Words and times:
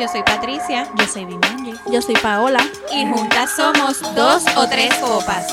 Yo 0.00 0.08
soy 0.08 0.22
Patricia. 0.22 0.88
Yo 0.98 1.06
soy 1.06 1.26
Vimanji. 1.26 1.74
Yo 1.92 2.00
soy 2.00 2.14
Paola. 2.14 2.60
Y 2.90 3.04
juntas 3.04 3.50
somos 3.54 4.00
dos 4.14 4.44
o 4.56 4.66
tres 4.66 4.94
copas. 4.94 5.46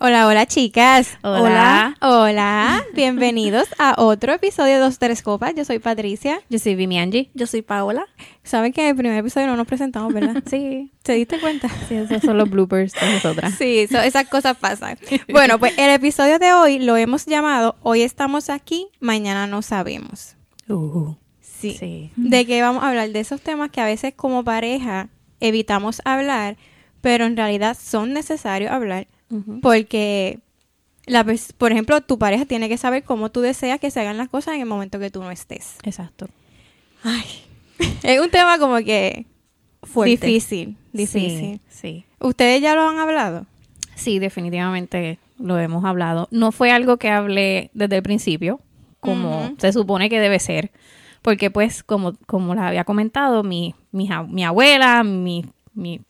Hola, 0.00 0.26
hola 0.26 0.44
chicas. 0.46 1.16
Hola. 1.22 1.96
Hola. 2.00 2.82
Bienvenidos 2.92 3.68
a 3.78 3.94
otro 3.96 4.32
episodio 4.32 4.74
de 4.74 4.78
Dos 4.80 4.96
o 4.96 4.98
Tres 4.98 5.22
Copas. 5.22 5.54
Yo 5.54 5.64
soy 5.64 5.78
Patricia. 5.78 6.40
Yo 6.48 6.58
soy 6.58 6.74
Vimianji. 6.74 7.30
Yo 7.34 7.46
soy 7.46 7.62
Paola. 7.62 8.06
Saben 8.42 8.72
que 8.72 8.80
en 8.80 8.88
el 8.88 8.96
primer 8.96 9.18
episodio 9.18 9.46
no 9.46 9.56
nos 9.56 9.68
presentamos, 9.68 10.12
¿verdad? 10.12 10.42
Sí. 10.50 10.90
¿Se 11.04 11.12
diste 11.12 11.38
cuenta? 11.38 11.68
Sí, 11.88 11.94
esos 11.94 12.22
son 12.22 12.38
los 12.38 12.50
bloopers 12.50 12.94
de 12.94 13.12
nosotras. 13.12 13.54
Sí, 13.56 13.86
so- 13.88 14.00
esas 14.00 14.26
cosas 14.28 14.56
pasan. 14.56 14.98
Bueno, 15.30 15.60
pues 15.60 15.78
el 15.78 15.90
episodio 15.90 16.40
de 16.40 16.54
hoy 16.54 16.80
lo 16.80 16.96
hemos 16.96 17.26
llamado 17.26 17.76
Hoy 17.82 18.02
estamos 18.02 18.50
aquí, 18.50 18.88
mañana 18.98 19.46
no 19.46 19.62
sabemos. 19.62 20.34
Uh, 20.68 21.14
Sí. 21.60 21.76
sí. 21.78 22.10
¿De 22.16 22.46
qué 22.46 22.62
vamos 22.62 22.82
a 22.82 22.88
hablar? 22.88 23.10
De 23.10 23.20
esos 23.20 23.40
temas 23.40 23.70
que 23.70 23.80
a 23.80 23.86
veces 23.86 24.14
como 24.14 24.44
pareja 24.44 25.08
evitamos 25.40 26.02
hablar, 26.04 26.56
pero 27.00 27.24
en 27.24 27.36
realidad 27.36 27.76
son 27.80 28.12
necesarios 28.12 28.70
hablar 28.70 29.06
porque, 29.62 30.40
la, 31.06 31.24
por 31.56 31.72
ejemplo, 31.72 32.00
tu 32.00 32.18
pareja 32.18 32.44
tiene 32.46 32.68
que 32.68 32.76
saber 32.76 33.04
cómo 33.04 33.30
tú 33.30 33.40
deseas 33.40 33.78
que 33.78 33.90
se 33.90 34.00
hagan 34.00 34.16
las 34.16 34.28
cosas 34.28 34.54
en 34.54 34.60
el 34.60 34.66
momento 34.66 34.98
que 34.98 35.10
tú 35.10 35.22
no 35.22 35.30
estés. 35.30 35.76
Exacto. 35.84 36.28
Ay, 37.02 37.24
es 38.02 38.20
un 38.20 38.30
tema 38.30 38.58
como 38.58 38.76
que 38.78 39.26
Fuerte. 39.82 40.26
difícil, 40.26 40.76
difícil. 40.92 41.60
Sí, 41.68 41.80
sí. 41.80 42.04
¿Ustedes 42.18 42.60
ya 42.60 42.74
lo 42.74 42.88
han 42.88 42.98
hablado? 42.98 43.46
Sí, 43.94 44.18
definitivamente 44.18 45.18
lo 45.38 45.58
hemos 45.58 45.84
hablado. 45.84 46.28
No 46.30 46.52
fue 46.52 46.72
algo 46.72 46.96
que 46.96 47.08
hablé 47.10 47.70
desde 47.72 47.96
el 47.96 48.02
principio, 48.02 48.60
como 48.98 49.54
se 49.58 49.72
supone 49.72 50.10
que 50.10 50.20
debe 50.20 50.38
ser, 50.40 50.70
porque 51.22 51.50
pues, 51.50 51.82
como, 51.82 52.14
como 52.26 52.54
les 52.54 52.64
había 52.64 52.84
comentado, 52.84 53.42
mi, 53.42 53.74
mi, 53.92 54.08
mi 54.28 54.44
abuela, 54.44 55.02
mi, 55.04 55.44
mi- 55.74 56.00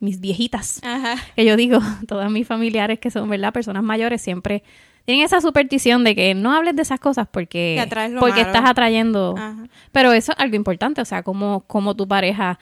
mis 0.00 0.20
viejitas, 0.20 0.80
Ajá. 0.84 1.16
que 1.34 1.44
yo 1.44 1.56
digo, 1.56 1.78
todas 2.08 2.30
mis 2.30 2.46
familiares 2.46 2.98
que 2.98 3.10
son, 3.10 3.28
¿verdad? 3.30 3.52
Personas 3.52 3.82
mayores 3.82 4.20
siempre 4.20 4.62
tienen 5.06 5.24
esa 5.24 5.40
superstición 5.40 6.02
de 6.04 6.14
que 6.14 6.34
no 6.34 6.52
hables 6.52 6.76
de 6.76 6.82
esas 6.82 6.98
cosas 7.00 7.26
porque, 7.30 7.76
porque 8.18 8.40
malo. 8.40 8.46
estás 8.48 8.62
atrayendo. 8.64 9.34
Ajá. 9.36 9.66
Pero 9.92 10.12
eso 10.12 10.32
es 10.32 10.38
algo 10.38 10.56
importante, 10.56 11.00
o 11.00 11.04
sea, 11.04 11.22
como, 11.22 11.60
como 11.66 11.94
tu 11.94 12.06
pareja 12.08 12.58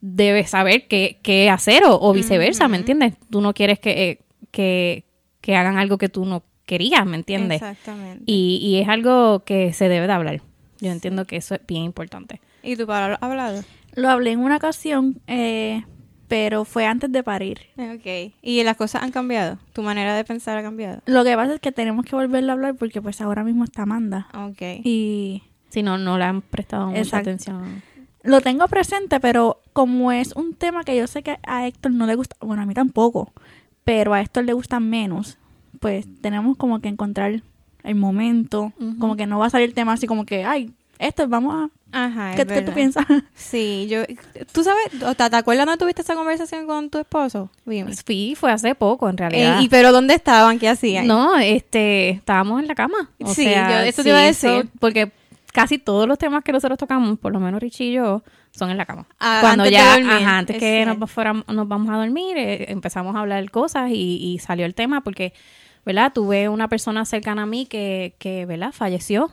debe 0.00 0.46
saber 0.46 0.88
qué, 0.88 1.18
qué 1.22 1.50
hacer 1.50 1.84
o, 1.84 1.98
o 2.00 2.12
viceversa, 2.14 2.68
¿me 2.68 2.78
entiendes? 2.78 3.14
Tú 3.30 3.40
no 3.42 3.52
quieres 3.52 3.78
que, 3.78 4.08
eh, 4.10 4.20
que, 4.50 5.04
que 5.42 5.56
hagan 5.56 5.76
algo 5.76 5.98
que 5.98 6.08
tú 6.08 6.24
no 6.24 6.42
querías, 6.64 7.04
¿me 7.04 7.16
entiendes? 7.16 7.60
Exactamente. 7.60 8.22
Y, 8.26 8.58
y 8.62 8.80
es 8.80 8.88
algo 8.88 9.44
que 9.44 9.72
se 9.74 9.88
debe 9.90 10.06
de 10.06 10.12
hablar. 10.12 10.42
Yo 10.80 10.90
entiendo 10.90 11.26
que 11.26 11.36
eso 11.36 11.54
es 11.54 11.60
bien 11.66 11.82
importante. 11.84 12.40
¿Y 12.62 12.76
tu 12.76 12.86
padre 12.86 13.10
lo 13.12 13.18
ha 13.20 13.26
hablado? 13.30 13.62
Lo 13.94 14.08
hablé 14.08 14.32
en 14.32 14.40
una 14.40 14.56
ocasión, 14.56 15.20
eh, 15.26 15.84
pero 16.28 16.64
fue 16.64 16.86
antes 16.86 17.10
de 17.12 17.22
parir. 17.22 17.60
Ok. 17.76 18.32
¿Y 18.42 18.62
las 18.62 18.76
cosas 18.76 19.02
han 19.02 19.10
cambiado? 19.10 19.58
¿Tu 19.72 19.82
manera 19.82 20.14
de 20.14 20.24
pensar 20.24 20.56
ha 20.56 20.62
cambiado? 20.62 21.02
Lo 21.06 21.24
que 21.24 21.34
pasa 21.36 21.54
es 21.54 21.60
que 21.60 21.72
tenemos 21.72 22.04
que 22.04 22.14
volverlo 22.16 22.52
a 22.52 22.54
hablar 22.54 22.74
porque 22.76 23.02
pues 23.02 23.20
ahora 23.20 23.42
mismo 23.44 23.64
está 23.64 23.82
Amanda. 23.82 24.28
Ok. 24.34 24.62
Y 24.84 25.42
Si 25.70 25.82
no, 25.82 25.98
no 25.98 26.18
le 26.18 26.24
han 26.24 26.40
prestado 26.42 26.86
mucha 26.88 27.00
Exacto. 27.00 27.30
atención. 27.30 27.82
lo 28.22 28.40
tengo 28.40 28.66
presente, 28.68 29.18
pero 29.20 29.60
como 29.72 30.12
es 30.12 30.34
un 30.36 30.54
tema 30.54 30.84
que 30.84 30.96
yo 30.96 31.06
sé 31.06 31.22
que 31.22 31.38
a 31.46 31.66
Héctor 31.66 31.92
no 31.92 32.06
le 32.06 32.14
gusta, 32.14 32.36
bueno, 32.40 32.62
a 32.62 32.66
mí 32.66 32.74
tampoco, 32.74 33.32
pero 33.84 34.12
a 34.14 34.20
Héctor 34.20 34.44
le 34.44 34.52
gusta 34.52 34.78
menos, 34.78 35.38
pues 35.80 36.06
tenemos 36.20 36.56
como 36.56 36.80
que 36.80 36.88
encontrar 36.88 37.42
el 37.84 37.94
momento, 37.94 38.72
como 38.98 39.16
que 39.16 39.26
no 39.26 39.38
va 39.38 39.46
a 39.46 39.50
salir 39.50 39.68
el 39.68 39.74
tema 39.74 39.92
así 39.94 40.06
como 40.06 40.24
que, 40.24 40.44
ay, 40.44 40.70
Héctor, 40.98 41.28
vamos 41.28 41.54
a... 41.54 41.70
Ajá, 41.92 42.34
¿Qué, 42.36 42.46
qué 42.46 42.60
tú 42.62 42.72
piensas? 42.72 43.04
Sí, 43.34 43.86
yo... 43.90 44.02
¿Tú 44.52 44.62
sabes? 44.62 45.02
o 45.02 45.14
¿Te, 45.14 45.30
te 45.30 45.36
acuerdas 45.36 45.64
no 45.66 45.76
tuviste 45.78 46.02
esa 46.02 46.14
conversación 46.14 46.66
con 46.66 46.90
tu 46.90 46.98
esposo? 46.98 47.50
Sí, 48.06 48.34
fue 48.38 48.52
hace 48.52 48.74
poco, 48.74 49.08
en 49.08 49.16
realidad. 49.16 49.60
Eh, 49.60 49.62
¿Y 49.64 49.68
pero 49.68 49.90
dónde 49.92 50.14
estaban? 50.14 50.58
¿Qué 50.58 50.68
hacían? 50.68 51.06
No, 51.06 51.36
este, 51.38 52.10
estábamos 52.10 52.60
en 52.60 52.68
la 52.68 52.74
cama. 52.74 53.10
O 53.22 53.32
Sí, 53.34 53.44
sea, 53.44 53.80
yo- 53.82 53.88
eso 53.88 54.02
te 54.02 54.10
iba 54.10 54.18
a 54.18 54.22
decir. 54.24 54.68
porque 54.78 55.10
casi 55.52 55.78
todos 55.78 56.06
los 56.06 56.18
temas 56.18 56.44
que 56.44 56.52
nosotros 56.52 56.78
tocamos, 56.78 57.18
por 57.18 57.32
lo 57.32 57.40
menos 57.40 57.60
Richie 57.60 57.86
y 57.86 57.92
yo, 57.94 58.22
son 58.52 58.70
en 58.70 58.76
la 58.76 58.84
cama. 58.84 59.06
Ah, 59.18 59.38
Cuando 59.40 59.64
antes 59.64 59.78
de 59.78 59.82
ya, 59.84 59.92
dormir, 59.94 60.12
ajá, 60.26 60.38
antes 60.38 60.56
es 60.56 60.60
que 60.60 60.84
nos, 60.86 61.10
fuéramos- 61.10 61.46
nos 61.48 61.66
vamos 61.66 61.88
a 61.88 61.96
dormir, 61.96 62.36
eh, 62.36 62.66
empezamos 62.70 63.16
a 63.16 63.20
hablar 63.20 63.50
cosas 63.50 63.90
y, 63.90 64.16
y 64.34 64.38
salió 64.38 64.66
el 64.66 64.74
tema 64.74 65.00
porque, 65.00 65.32
¿verdad? 65.86 66.12
Tuve 66.14 66.48
una 66.48 66.68
persona 66.68 67.04
cercana 67.04 67.42
a 67.42 67.46
mí 67.46 67.66
que, 67.66 68.14
que 68.18 68.46
¿verdad? 68.46 68.72
Falleció. 68.72 69.30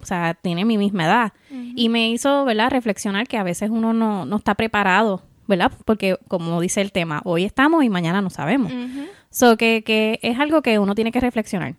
O 0.00 0.04
sea, 0.04 0.34
tiene 0.34 0.66
mi 0.66 0.76
misma 0.76 1.04
edad. 1.06 1.32
Y 1.74 1.88
me 1.88 2.10
hizo, 2.10 2.44
¿verdad? 2.44 2.70
Reflexionar 2.70 3.26
que 3.26 3.38
a 3.38 3.42
veces 3.42 3.70
uno 3.70 3.94
no, 3.94 4.26
no 4.26 4.36
está 4.36 4.54
preparado, 4.56 5.22
¿verdad? 5.48 5.72
Porque, 5.86 6.18
como 6.28 6.60
dice 6.60 6.82
el 6.82 6.92
tema, 6.92 7.22
hoy 7.24 7.44
estamos 7.44 7.82
y 7.82 7.88
mañana 7.88 8.20
no 8.20 8.28
sabemos. 8.28 8.70
Ujú. 8.70 9.06
So 9.30 9.56
que, 9.56 9.82
que 9.82 10.18
es 10.22 10.38
algo 10.38 10.60
que 10.60 10.78
uno 10.78 10.94
tiene 10.94 11.12
que 11.12 11.20
reflexionar. 11.20 11.76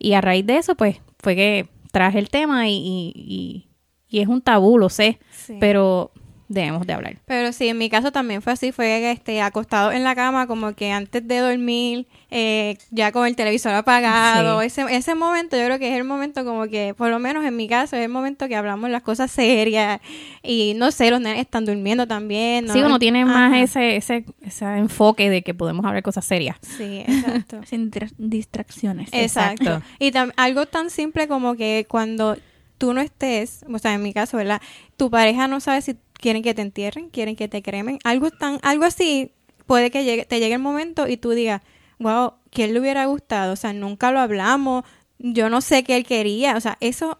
Y 0.00 0.14
a 0.14 0.20
raíz 0.20 0.44
de 0.46 0.56
eso, 0.56 0.74
pues, 0.74 1.00
fue 1.20 1.36
que 1.36 1.68
traje 1.92 2.18
el 2.18 2.28
tema 2.28 2.68
y, 2.68 2.72
y, 2.74 3.12
y- 3.14 3.68
y 4.08 4.20
es 4.20 4.26
un 4.28 4.42
tabú, 4.42 4.76
lo 4.76 4.88
sé, 4.88 5.20
Sí. 5.30 5.56
pero 5.60 6.10
debemos 6.52 6.86
de 6.86 6.92
hablar. 6.92 7.16
Pero 7.26 7.52
sí, 7.52 7.68
en 7.68 7.78
mi 7.78 7.88
caso 7.90 8.12
también 8.12 8.42
fue 8.42 8.52
así, 8.52 8.72
fue 8.72 9.10
este 9.10 9.40
acostado 9.42 9.92
en 9.92 10.04
la 10.04 10.14
cama 10.14 10.46
como 10.46 10.74
que 10.74 10.92
antes 10.92 11.26
de 11.26 11.38
dormir, 11.38 12.06
eh, 12.30 12.76
ya 12.90 13.10
con 13.12 13.26
el 13.26 13.34
televisor 13.36 13.72
apagado, 13.74 14.60
Sí. 14.60 14.66
ese, 14.66 14.84
ese 14.90 15.14
momento 15.14 15.56
yo 15.56 15.64
creo 15.66 15.78
que 15.78 15.90
es 15.90 15.96
el 15.96 16.04
momento 16.04 16.44
como 16.44 16.66
que, 16.68 16.94
por 16.96 17.08
lo 17.10 17.18
menos 17.18 17.44
en 17.44 17.56
mi 17.56 17.68
caso, 17.68 17.96
es 17.96 18.02
el 18.04 18.08
momento 18.10 18.48
que 18.48 18.56
hablamos 18.56 18.90
las 18.90 19.02
cosas 19.02 19.30
serias 19.30 20.00
y 20.42 20.74
no 20.76 20.90
sé, 20.92 21.10
los 21.10 21.20
nenes 21.20 21.40
están 21.40 21.64
durmiendo 21.64 22.06
también. 22.06 22.66
¿no? 22.66 22.72
Sí, 22.72 22.80
uno 22.82 22.98
tiene 22.98 23.24
más 23.24 23.54
ese, 23.56 23.96
ese, 23.96 24.24
ese 24.42 24.64
enfoque 24.76 25.30
de 25.30 25.42
que 25.42 25.54
podemos 25.54 25.84
hablar 25.84 26.02
cosas 26.02 26.24
serias. 26.24 26.56
Sí, 26.60 27.02
exacto. 27.06 27.60
Sin 27.66 27.90
distra- 27.90 28.12
distracciones. 28.18 29.08
Exacto. 29.12 29.62
Exacto. 29.64 29.82
Y 29.98 30.12
algo 30.36 30.66
tan 30.66 30.90
simple 30.90 31.28
como 31.28 31.54
que 31.54 31.86
cuando 31.88 32.36
tú 32.78 32.92
no 32.92 33.00
estés, 33.00 33.64
o 33.72 33.78
sea, 33.78 33.94
en 33.94 34.02
mi 34.02 34.12
caso, 34.12 34.36
¿verdad? 34.36 34.60
Tu 34.96 35.08
pareja 35.10 35.46
no 35.48 35.60
sabe 35.60 35.82
si 35.82 35.96
quieren 36.22 36.42
que 36.42 36.54
te 36.54 36.62
entierren, 36.62 37.10
quieren 37.10 37.36
que 37.36 37.48
te 37.48 37.62
cremen. 37.62 37.98
Algo 38.04 38.30
tan, 38.30 38.58
algo 38.62 38.84
así, 38.84 39.32
puede 39.66 39.90
que 39.90 40.04
llegue, 40.04 40.24
te 40.24 40.40
llegue 40.40 40.54
el 40.54 40.62
momento 40.62 41.08
y 41.08 41.18
tú 41.18 41.30
digas, 41.30 41.60
wow, 41.98 42.34
que 42.50 42.64
él 42.64 42.72
le 42.72 42.80
hubiera 42.80 43.04
gustado. 43.04 43.52
O 43.52 43.56
sea, 43.56 43.74
nunca 43.74 44.12
lo 44.12 44.20
hablamos, 44.20 44.84
yo 45.18 45.50
no 45.50 45.60
sé 45.60 45.82
qué 45.82 45.96
él 45.96 46.06
quería. 46.06 46.56
O 46.56 46.60
sea, 46.60 46.78
eso, 46.80 47.18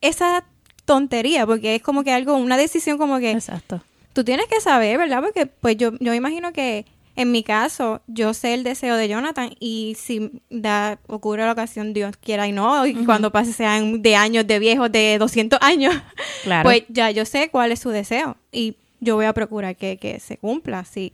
esa 0.00 0.44
tontería, 0.84 1.44
porque 1.44 1.74
es 1.74 1.82
como 1.82 2.04
que 2.04 2.12
algo, 2.12 2.36
una 2.36 2.56
decisión 2.56 2.96
como 2.96 3.18
que 3.18 3.32
Exacto. 3.32 3.82
tú 4.12 4.24
tienes 4.24 4.46
que 4.46 4.60
saber, 4.60 4.96
¿verdad? 4.96 5.20
Porque 5.20 5.46
pues 5.46 5.76
yo, 5.76 5.98
yo 5.98 6.14
imagino 6.14 6.52
que 6.52 6.86
en 7.16 7.30
mi 7.32 7.42
caso, 7.42 8.02
yo 8.06 8.34
sé 8.34 8.54
el 8.54 8.64
deseo 8.64 8.96
de 8.96 9.08
Jonathan 9.08 9.50
y 9.60 9.96
si 9.98 10.30
da, 10.50 10.98
ocurre 11.06 11.44
la 11.44 11.52
ocasión, 11.52 11.92
Dios 11.92 12.16
quiera 12.16 12.48
y 12.48 12.52
no, 12.52 12.86
y 12.86 12.94
cuando 13.04 13.30
pase 13.32 13.52
sean 13.52 14.02
de 14.02 14.16
años, 14.16 14.46
de 14.46 14.58
viejos, 14.58 14.90
de 14.90 15.16
200 15.18 15.58
años, 15.62 15.94
Claro. 16.42 16.68
pues 16.68 16.84
ya 16.88 17.10
yo 17.10 17.24
sé 17.24 17.48
cuál 17.50 17.72
es 17.72 17.80
su 17.80 17.90
deseo 17.90 18.36
y 18.52 18.76
yo 19.00 19.14
voy 19.16 19.26
a 19.26 19.32
procurar 19.32 19.76
que, 19.76 19.96
que 19.98 20.18
se 20.20 20.36
cumpla 20.38 20.80
así, 20.80 21.12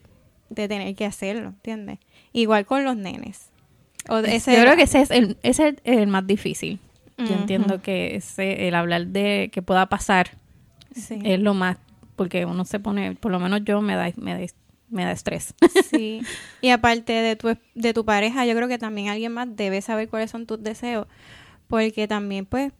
de 0.49 0.67
tener 0.67 0.95
que 0.95 1.05
hacerlo, 1.05 1.49
¿entiendes? 1.49 1.99
Igual 2.33 2.65
con 2.65 2.83
los 2.83 2.95
nenes. 2.97 3.49
O 4.09 4.21
de 4.21 4.35
ese 4.35 4.55
Yo 4.55 4.61
creo 4.63 4.75
que 4.75 4.83
ese 4.83 5.01
es 5.01 5.11
el, 5.11 5.37
ese 5.43 5.69
es 5.69 5.97
el 5.97 6.07
más 6.07 6.25
difícil. 6.25 6.79
Yo 7.17 7.35
entiendo 7.35 7.81
que 7.83 8.15
ese, 8.15 8.67
el 8.67 8.73
hablar 8.73 9.05
de 9.07 9.49
que 9.53 9.61
pueda 9.61 9.85
pasar 9.87 10.31
Sí. 10.95 11.19
es 11.23 11.39
lo 11.39 11.53
más, 11.53 11.77
porque 12.15 12.45
uno 12.45 12.65
se 12.65 12.79
pone, 12.79 13.13
por 13.15 13.31
lo 13.31 13.39
menos 13.39 13.61
yo 13.63 13.79
me 13.81 13.95
da, 13.95 14.11
me 14.17 14.33
da, 14.33 14.39
me 14.91 15.03
da 15.05 15.11
estrés. 15.11 15.53
Sí. 15.89 16.21
Y 16.61 16.69
aparte 16.69 17.13
de 17.13 17.35
tu, 17.35 17.57
de 17.73 17.93
tu 17.93 18.05
pareja, 18.05 18.45
yo 18.45 18.55
creo 18.55 18.67
que 18.67 18.77
también 18.77 19.09
alguien 19.09 19.31
más 19.33 19.47
debe 19.55 19.81
saber 19.81 20.09
cuáles 20.09 20.29
son 20.29 20.45
tus 20.45 20.61
deseos. 20.61 21.07
Porque 21.67 22.07
también, 22.07 22.45
pues, 22.45 22.71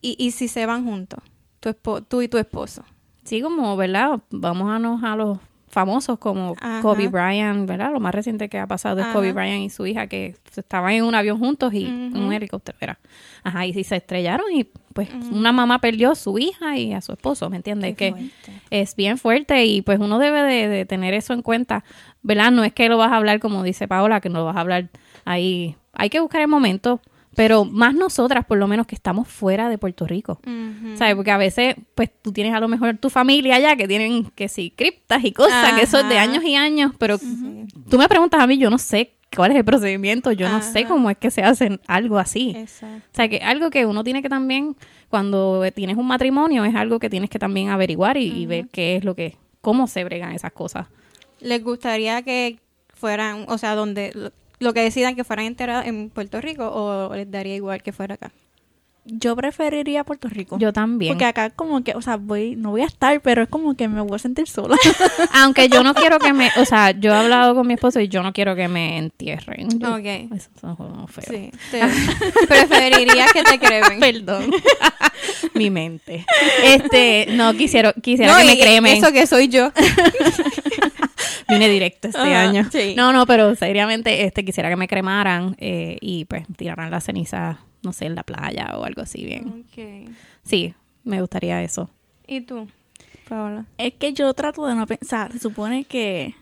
y, 0.00 0.16
y 0.18 0.32
si 0.32 0.48
se 0.48 0.66
van 0.66 0.84
juntos, 0.84 1.20
tu 1.60 1.68
espo- 1.68 2.04
tú 2.06 2.22
y 2.22 2.28
tu 2.28 2.38
esposo. 2.38 2.84
Sí, 3.24 3.40
como, 3.42 3.76
¿verdad? 3.76 4.20
Vamos 4.30 4.70
a, 4.70 4.78
nos- 4.78 5.04
a 5.04 5.14
los 5.14 5.38
famosos 5.70 6.18
como 6.18 6.54
Ajá. 6.60 6.82
Kobe 6.82 7.08
Bryant, 7.08 7.66
¿verdad? 7.66 7.92
Lo 7.92 8.00
más 8.00 8.14
reciente 8.14 8.48
que 8.48 8.58
ha 8.58 8.66
pasado 8.66 8.98
es 9.00 9.04
Ajá. 9.04 9.14
Kobe 9.14 9.32
Bryant 9.32 9.62
y 9.64 9.70
su 9.70 9.86
hija 9.86 10.08
que 10.08 10.36
estaban 10.54 10.92
en 10.92 11.04
un 11.04 11.14
avión 11.14 11.38
juntos 11.38 11.72
y 11.72 11.86
un 11.86 12.32
helicóptero, 12.32 12.76
era. 12.80 12.98
Ajá, 13.42 13.64
y 13.66 13.72
si 13.72 13.84
se 13.84 13.96
estrellaron 13.96 14.46
y 14.52 14.64
pues 14.92 15.08
una 15.30 15.52
mamá 15.52 15.80
perdió 15.80 16.10
a 16.10 16.14
su 16.16 16.38
hija 16.38 16.76
y 16.76 16.92
a 16.92 17.00
su 17.00 17.12
esposo, 17.12 17.48
¿me 17.48 17.56
entiendes? 17.56 17.96
Que 17.96 18.14
es 18.70 18.96
bien 18.96 19.16
fuerte 19.16 19.64
y 19.64 19.82
pues 19.82 19.98
uno 20.00 20.18
debe 20.18 20.42
de, 20.42 20.68
de 20.68 20.84
tener 20.84 21.14
eso 21.14 21.32
en 21.32 21.42
cuenta, 21.42 21.84
¿verdad? 22.22 22.50
No 22.50 22.64
es 22.64 22.72
que 22.72 22.88
lo 22.88 22.98
vas 22.98 23.12
a 23.12 23.16
hablar 23.16 23.38
como 23.38 23.62
dice 23.62 23.86
Paola, 23.88 24.20
que 24.20 24.28
no 24.28 24.40
lo 24.40 24.44
vas 24.46 24.56
a 24.56 24.60
hablar 24.60 24.88
ahí. 25.24 25.76
Hay 25.92 26.10
que 26.10 26.20
buscar 26.20 26.40
el 26.42 26.48
momento, 26.48 27.00
pero 27.34 27.64
más 27.64 27.94
nosotras, 27.94 28.44
por 28.44 28.58
lo 28.58 28.66
menos 28.66 28.86
que 28.86 28.94
estamos 28.94 29.28
fuera 29.28 29.68
de 29.68 29.78
Puerto 29.78 30.06
Rico. 30.06 30.40
¿Sabes? 30.96 31.14
Porque 31.14 31.30
a 31.30 31.36
veces, 31.38 31.76
pues 31.94 32.10
tú 32.22 32.32
tienes 32.32 32.54
a 32.54 32.60
lo 32.60 32.68
mejor 32.68 32.96
tu 32.98 33.10
familia 33.10 33.56
allá 33.56 33.76
que 33.76 33.86
tienen 33.86 34.24
que 34.34 34.48
sí, 34.48 34.72
criptas 34.74 35.24
y 35.24 35.32
cosas, 35.32 35.74
que 35.74 35.82
eso 35.82 35.98
es 36.00 36.08
de 36.08 36.18
años 36.18 36.44
y 36.44 36.56
años, 36.56 36.92
pero 36.98 37.18
tú 37.88 37.98
me 37.98 38.08
preguntas 38.08 38.40
a 38.40 38.46
mí, 38.46 38.58
yo 38.58 38.70
no 38.70 38.78
sé 38.78 39.14
cuál 39.34 39.52
es 39.52 39.56
el 39.56 39.64
procedimiento, 39.64 40.32
yo 40.32 40.48
no 40.48 40.60
sé 40.60 40.86
cómo 40.86 41.08
es 41.10 41.16
que 41.16 41.30
se 41.30 41.42
hace 41.42 41.78
algo 41.86 42.18
así. 42.18 42.52
Exacto. 42.56 43.06
O 43.12 43.14
sea, 43.14 43.28
que 43.28 43.38
algo 43.38 43.70
que 43.70 43.86
uno 43.86 44.02
tiene 44.02 44.22
que 44.22 44.28
también, 44.28 44.76
cuando 45.08 45.62
tienes 45.74 45.96
un 45.96 46.06
matrimonio, 46.06 46.64
es 46.64 46.74
algo 46.74 46.98
que 46.98 47.08
tienes 47.08 47.30
que 47.30 47.38
también 47.38 47.68
averiguar 47.68 48.16
y, 48.16 48.26
y 48.26 48.46
ver 48.46 48.68
qué 48.68 48.96
es 48.96 49.04
lo 49.04 49.14
que, 49.14 49.36
cómo 49.60 49.86
se 49.86 50.02
bregan 50.04 50.32
esas 50.32 50.52
cosas. 50.52 50.88
¿Les 51.40 51.62
gustaría 51.62 52.22
que 52.22 52.58
fueran, 52.92 53.46
o 53.48 53.56
sea, 53.56 53.74
donde 53.74 54.32
lo, 54.60 54.72
que 54.72 54.80
decidan 54.82 55.16
que 55.16 55.24
fueran 55.24 55.46
enterados 55.46 55.86
en 55.86 56.10
Puerto 56.10 56.40
Rico 56.40 56.68
o 56.68 57.14
les 57.14 57.30
daría 57.30 57.56
igual 57.56 57.82
que 57.82 57.92
fuera 57.92 58.14
acá? 58.14 58.32
Yo 59.12 59.34
preferiría 59.36 60.04
Puerto 60.04 60.28
Rico. 60.28 60.58
Yo 60.58 60.72
también. 60.72 61.12
Porque 61.12 61.24
acá 61.24 61.50
como 61.50 61.82
que, 61.82 61.94
o 61.94 62.02
sea, 62.02 62.16
voy, 62.16 62.54
no 62.56 62.70
voy 62.70 62.82
a 62.82 62.86
estar, 62.86 63.20
pero 63.22 63.42
es 63.42 63.48
como 63.48 63.74
que 63.76 63.88
me 63.88 64.00
voy 64.00 64.16
a 64.16 64.18
sentir 64.18 64.48
sola. 64.48 64.76
Aunque 65.34 65.68
yo 65.68 65.82
no 65.82 65.94
quiero 65.94 66.18
que 66.18 66.32
me, 66.32 66.50
o 66.56 66.64
sea, 66.64 66.92
yo 66.92 67.12
he 67.12 67.16
hablado 67.16 67.54
con 67.54 67.66
mi 67.66 67.74
esposo 67.74 68.00
y 68.00 68.08
yo 68.08 68.22
no 68.22 68.32
quiero 68.32 68.54
que 68.56 68.68
me 68.68 68.98
entierren. 68.98 69.68
Ok. 69.90 70.06
Eso 70.36 70.48
es 70.54 70.60
como 70.76 71.06
feo. 71.08 71.24
Sí. 71.28 71.50
te- 71.70 71.80
preferiría 72.46 73.26
que 73.32 73.42
te 73.42 73.58
cremen. 73.58 73.98
Perdón. 74.00 74.50
mi 75.54 75.70
mente. 75.70 76.24
Este, 76.64 77.26
no 77.30 77.52
quisiera, 77.54 77.92
quisiera 77.94 78.32
No, 78.32 78.38
que 78.38 78.44
me 78.46 78.58
cremen. 78.58 78.96
Eso 78.96 79.12
que 79.12 79.26
soy 79.26 79.48
yo. 79.48 79.72
Vine 81.48 81.68
directo 81.68 82.08
este 82.08 82.20
año. 82.34 82.68
sí. 82.70 82.94
No, 82.96 83.12
no, 83.12 83.26
pero 83.26 83.54
seriamente, 83.56 84.24
este, 84.24 84.44
quisiera 84.44 84.68
que 84.68 84.76
me 84.76 84.86
cremaran 84.88 85.56
eh, 85.58 85.98
y 86.00 86.24
pues 86.26 86.44
tiraran 86.56 86.90
la 86.90 87.00
ceniza, 87.00 87.58
no 87.82 87.92
sé, 87.92 88.06
en 88.06 88.14
la 88.14 88.22
playa 88.22 88.72
o 88.76 88.84
algo 88.84 89.02
así 89.02 89.24
bien. 89.24 89.64
Sí, 90.42 90.74
me 91.04 91.20
gustaría 91.20 91.62
eso. 91.62 91.90
¿Y 92.26 92.42
tú, 92.42 92.68
Paola? 93.28 93.66
es 93.78 93.94
que 93.94 94.12
yo 94.12 94.32
trato 94.34 94.66
de 94.66 94.74
no 94.74 94.86
pensar, 94.86 95.32
se 95.32 95.38
supone 95.38 95.84
que 95.84 96.34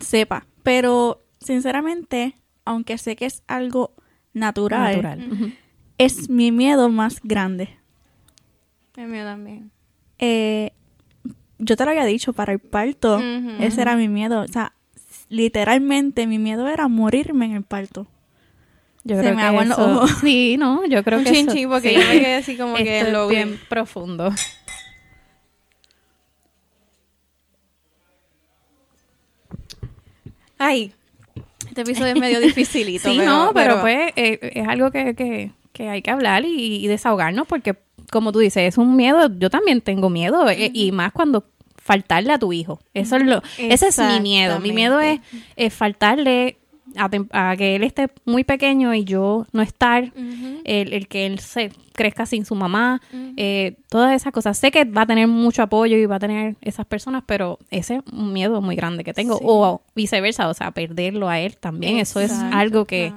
sepa, 0.00 0.46
pero 0.62 1.22
sinceramente, 1.40 2.34
aunque 2.64 2.98
sé 2.98 3.16
que 3.16 3.26
es 3.26 3.42
algo 3.46 3.94
natural, 4.32 5.54
es 5.98 6.28
mi 6.28 6.52
miedo 6.52 6.88
más 6.88 7.20
grande. 7.22 7.68
El 8.96 9.08
mío 9.08 9.24
también. 9.24 9.70
Eh, 10.18 10.72
yo 11.58 11.76
te 11.76 11.84
lo 11.84 11.90
había 11.90 12.04
dicho, 12.04 12.32
para 12.32 12.52
el 12.52 12.58
parto, 12.58 13.20
ese 13.60 13.80
era 13.80 13.96
mi 13.96 14.08
miedo. 14.08 14.42
O 14.42 14.48
sea, 14.48 14.72
literalmente 15.28 16.26
mi 16.26 16.38
miedo 16.38 16.68
era 16.68 16.88
morirme 16.88 17.46
en 17.46 17.52
el 17.52 17.62
parto. 17.62 18.06
Yo 19.04 19.16
Se 19.16 19.22
creo 19.22 19.34
me 19.34 19.42
que 19.42 19.46
aguan 19.48 19.68
los 19.68 19.78
eso- 19.78 19.90
ojos. 19.96 20.10
Sí, 20.22 20.56
no, 20.58 20.86
yo 20.86 21.04
creo 21.04 21.18
Un 21.18 21.24
que 21.24 21.30
eso- 21.30 21.38
chinchín, 21.40 21.68
porque 21.68 21.90
sí. 21.90 21.94
yo 21.94 22.00
me 22.00 22.20
quedé 22.20 22.34
así 22.36 22.56
como 22.56 22.74
que 22.76 23.04
lo 23.10 23.28
vi. 23.28 23.34
bien 23.36 23.60
profundo. 23.68 24.32
Ay, 30.58 30.92
este 31.68 31.80
episodio 31.82 32.12
es 32.14 32.20
medio 32.20 32.40
dificilito. 32.40 33.08
Sí, 33.12 33.18
no, 33.18 33.50
pero, 33.54 33.80
pues 33.80 34.12
eh, 34.16 34.38
es 34.54 34.68
algo 34.68 34.90
que, 34.90 35.14
que, 35.14 35.50
que 35.72 35.88
hay 35.88 36.02
que 36.02 36.10
hablar 36.10 36.44
y, 36.44 36.84
y 36.84 36.86
desahogarnos 36.86 37.46
porque, 37.46 37.76
como 38.10 38.32
tú 38.32 38.38
dices, 38.38 38.62
es 38.62 38.78
un 38.78 38.96
miedo. 38.96 39.28
Yo 39.38 39.50
también 39.50 39.80
tengo 39.80 40.10
miedo 40.10 40.48
eh, 40.48 40.70
y 40.72 40.92
más 40.92 41.12
cuando 41.12 41.44
faltarle 41.76 42.32
a 42.32 42.38
tu 42.38 42.52
hijo. 42.52 42.80
Eso 42.94 43.16
es 43.16 43.24
lo, 43.24 43.42
ese 43.58 43.88
es 43.88 43.98
mi 43.98 44.20
miedo. 44.20 44.60
Mi 44.60 44.72
miedo 44.72 45.00
es, 45.00 45.20
es 45.56 45.74
faltarle 45.74 46.56
a, 46.96 47.56
que 47.56 47.76
él 47.76 47.84
esté 47.84 48.08
muy 48.24 48.44
pequeño 48.44 48.94
y 48.94 49.04
yo 49.04 49.46
no 49.52 49.62
estar. 49.62 50.12
El, 50.64 50.92
el 50.92 51.08
que 51.08 51.26
él 51.26 51.38
se 51.38 51.70
crezca 51.94 52.26
sin 52.26 52.44
su 52.44 52.54
mamá, 52.54 53.00
eh, 53.36 53.76
todas 53.88 54.14
esas 54.14 54.32
cosas. 54.32 54.58
Sé 54.58 54.70
que 54.70 54.84
va 54.84 55.02
a 55.02 55.06
tener 55.06 55.28
mucho 55.28 55.62
apoyo 55.62 55.96
y 55.96 56.06
va 56.06 56.16
a 56.16 56.20
tener 56.20 56.56
esas 56.60 56.84
personas, 56.86 57.22
pero 57.24 57.58
ese 57.70 57.96
es 57.96 58.02
un 58.12 58.32
miedo 58.32 58.60
muy 58.60 58.76
grande 58.76 59.04
que 59.04 59.14
tengo. 59.14 59.38
Sí. 59.38 59.44
O 59.46 59.82
viceversa, 59.94 60.48
o 60.48 60.54
sea, 60.54 60.72
perderlo 60.72 61.28
a 61.28 61.40
él 61.40 61.56
también. 61.56 61.98
Eso 61.98 62.20
es 62.20 62.32
algo 62.32 62.84
que 62.84 63.12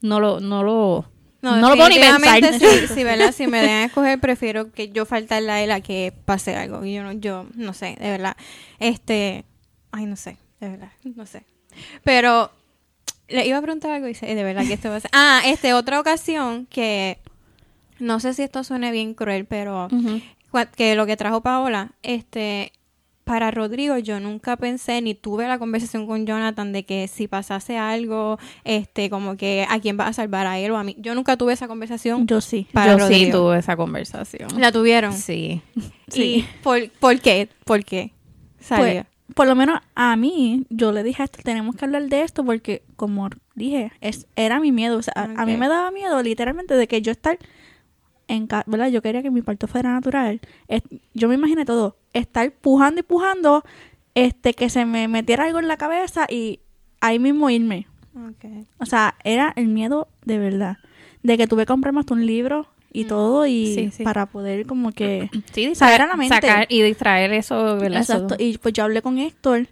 no 0.00 0.18
lo, 0.18 0.40
no 0.40 0.62
lo, 0.62 1.04
No, 1.42 1.56
no, 1.56 1.70
lo 1.70 1.76
puedo 1.76 1.88
ni 1.90 1.98
pensar. 1.98 2.40
sí, 2.94 3.04
¿verdad? 3.04 3.32
Si 3.32 3.46
me 3.46 3.60
dejan 3.60 3.84
escoger, 3.84 4.18
prefiero 4.18 4.72
que 4.72 4.88
yo 4.88 5.04
faltarle 5.04 5.52
a 5.52 5.62
él 5.62 5.70
a 5.70 5.80
que 5.80 6.12
pase 6.24 6.56
algo. 6.56 6.84
Yo 6.84 7.02
no, 7.02 7.12
yo 7.12 7.46
no 7.54 7.74
sé, 7.74 7.96
de 8.00 8.10
verdad. 8.10 8.36
Este, 8.78 9.44
ay, 9.92 10.06
no 10.06 10.16
sé, 10.16 10.38
de 10.60 10.70
verdad, 10.70 10.92
no 11.04 11.26
sé. 11.26 11.44
Pero 12.02 12.50
le 13.28 13.46
iba 13.46 13.58
a 13.58 13.62
preguntar 13.62 13.90
algo 13.92 14.08
y 14.08 14.14
sé, 14.14 14.34
de 14.34 14.44
verdad 14.44 14.64
que 14.66 14.74
esto 14.74 14.88
va 14.90 14.96
a 14.96 15.00
ser. 15.00 15.10
Ah, 15.14 15.42
este, 15.46 15.74
otra 15.74 16.00
ocasión 16.00 16.66
que 16.66 17.18
no 17.98 18.20
sé 18.20 18.34
si 18.34 18.42
esto 18.42 18.62
suene 18.64 18.90
bien 18.92 19.14
cruel, 19.14 19.46
pero 19.46 19.86
Ujú. 19.90 20.20
cua- 20.52 20.68
que 20.70 20.94
lo 20.94 21.06
que 21.06 21.16
trajo 21.16 21.40
Paola, 21.40 21.92
este, 22.02 22.72
para 23.24 23.50
Rodrigo 23.50 23.98
yo 23.98 24.20
nunca 24.20 24.56
pensé 24.56 25.00
ni 25.02 25.14
tuve 25.14 25.48
la 25.48 25.58
conversación 25.58 26.06
con 26.06 26.26
Jonathan 26.26 26.72
de 26.72 26.84
que 26.84 27.08
si 27.08 27.26
pasase 27.26 27.76
algo, 27.76 28.38
este, 28.62 29.10
como 29.10 29.36
que 29.36 29.66
a 29.68 29.80
quién 29.80 29.98
va 29.98 30.06
a 30.06 30.12
salvar 30.12 30.46
a 30.46 30.60
él 30.60 30.70
o 30.70 30.76
a 30.76 30.84
mí. 30.84 30.94
Yo 31.00 31.14
nunca 31.16 31.36
tuve 31.36 31.52
esa 31.52 31.66
conversación 31.66 32.26
Yo 32.28 32.40
sí. 32.40 32.68
para 32.72 32.96
Yo 32.96 33.08
sí 33.08 33.30
tuve 33.32 33.58
esa 33.58 33.76
conversación. 33.76 34.48
La 34.60 34.70
tuvieron. 34.70 35.12
Sí. 35.12 35.60
Sí. 36.06 36.46
¿Por, 36.62 36.88
¿Por 37.00 37.18
qué? 37.20 37.48
¿Por 37.64 37.84
qué? 37.84 38.12
Salió. 38.60 39.02
Pues, 39.02 39.06
por 39.34 39.46
lo 39.46 39.54
menos 39.54 39.80
a 39.94 40.14
mí, 40.16 40.66
yo 40.70 40.92
le 40.92 41.02
dije 41.02 41.22
a 41.22 41.24
esto, 41.24 41.38
tenemos 41.42 41.74
que 41.76 41.84
hablar 41.84 42.04
de 42.08 42.22
esto 42.22 42.44
porque, 42.44 42.82
como 42.96 43.28
dije, 43.54 43.92
es, 44.00 44.26
era 44.36 44.60
mi 44.60 44.72
miedo. 44.72 44.98
O 44.98 45.02
sea, 45.02 45.12
a- 45.16 45.24
a 45.42 45.46
mí 45.46 45.56
me 45.58 45.68
daba 45.68 45.90
miedo 45.90 46.22
literalmente 46.22 46.74
de 46.74 46.86
que 46.88 47.02
yo 47.02 47.12
estar 47.12 47.38
en 48.28 48.46
casa, 48.46 48.64
¿verdad? 48.66 48.88
Yo 48.88 49.02
quería 49.02 49.22
que 49.22 49.30
mi 49.30 49.42
parto 49.42 49.66
fuera 49.68 49.92
natural. 49.92 50.40
Es- 50.68 50.82
yo 51.14 51.28
me 51.28 51.34
imaginé 51.34 51.64
todo, 51.64 51.96
estar 52.12 52.50
pujando 52.52 53.00
y 53.00 53.02
pujando, 53.04 53.64
este, 54.14 54.54
que 54.54 54.70
se 54.70 54.84
me 54.86 55.08
metiera 55.08 55.44
algo 55.44 55.58
en 55.58 55.68
la 55.68 55.76
cabeza 55.76 56.26
y 56.30 56.60
ahí 57.00 57.18
mismo 57.18 57.50
irme. 57.50 57.86
O 58.78 58.86
sea, 58.86 59.14
era 59.24 59.52
el 59.56 59.68
miedo 59.68 60.08
de 60.24 60.38
verdad. 60.38 60.78
De 61.22 61.36
que 61.36 61.46
tuve 61.46 61.62
que 61.62 61.66
comprarme 61.66 62.00
hasta 62.00 62.14
un 62.14 62.24
libro 62.26 62.66
y 62.98 63.04
todo 63.04 63.46
y 63.46 63.74
Sí, 63.74 63.90
sí. 63.92 64.02
para 64.04 64.26
poder 64.26 64.66
como 64.66 64.92
que... 64.92 65.28
Sí, 65.52 65.74
Saber 65.74 66.02
a 66.02 66.06
la 66.06 66.16
mente. 66.16 66.34
sacar 66.34 66.66
y 66.70 66.82
distraer 66.82 67.32
eso, 67.32 67.76
¿verdad? 67.76 68.00
Eso- 68.00 68.14
Exacto. 68.14 68.36
Y 68.42 68.58
pues 68.58 68.74
yo 68.74 68.84
hablé 68.84 69.02
con 69.02 69.18
Héctor 69.18 69.68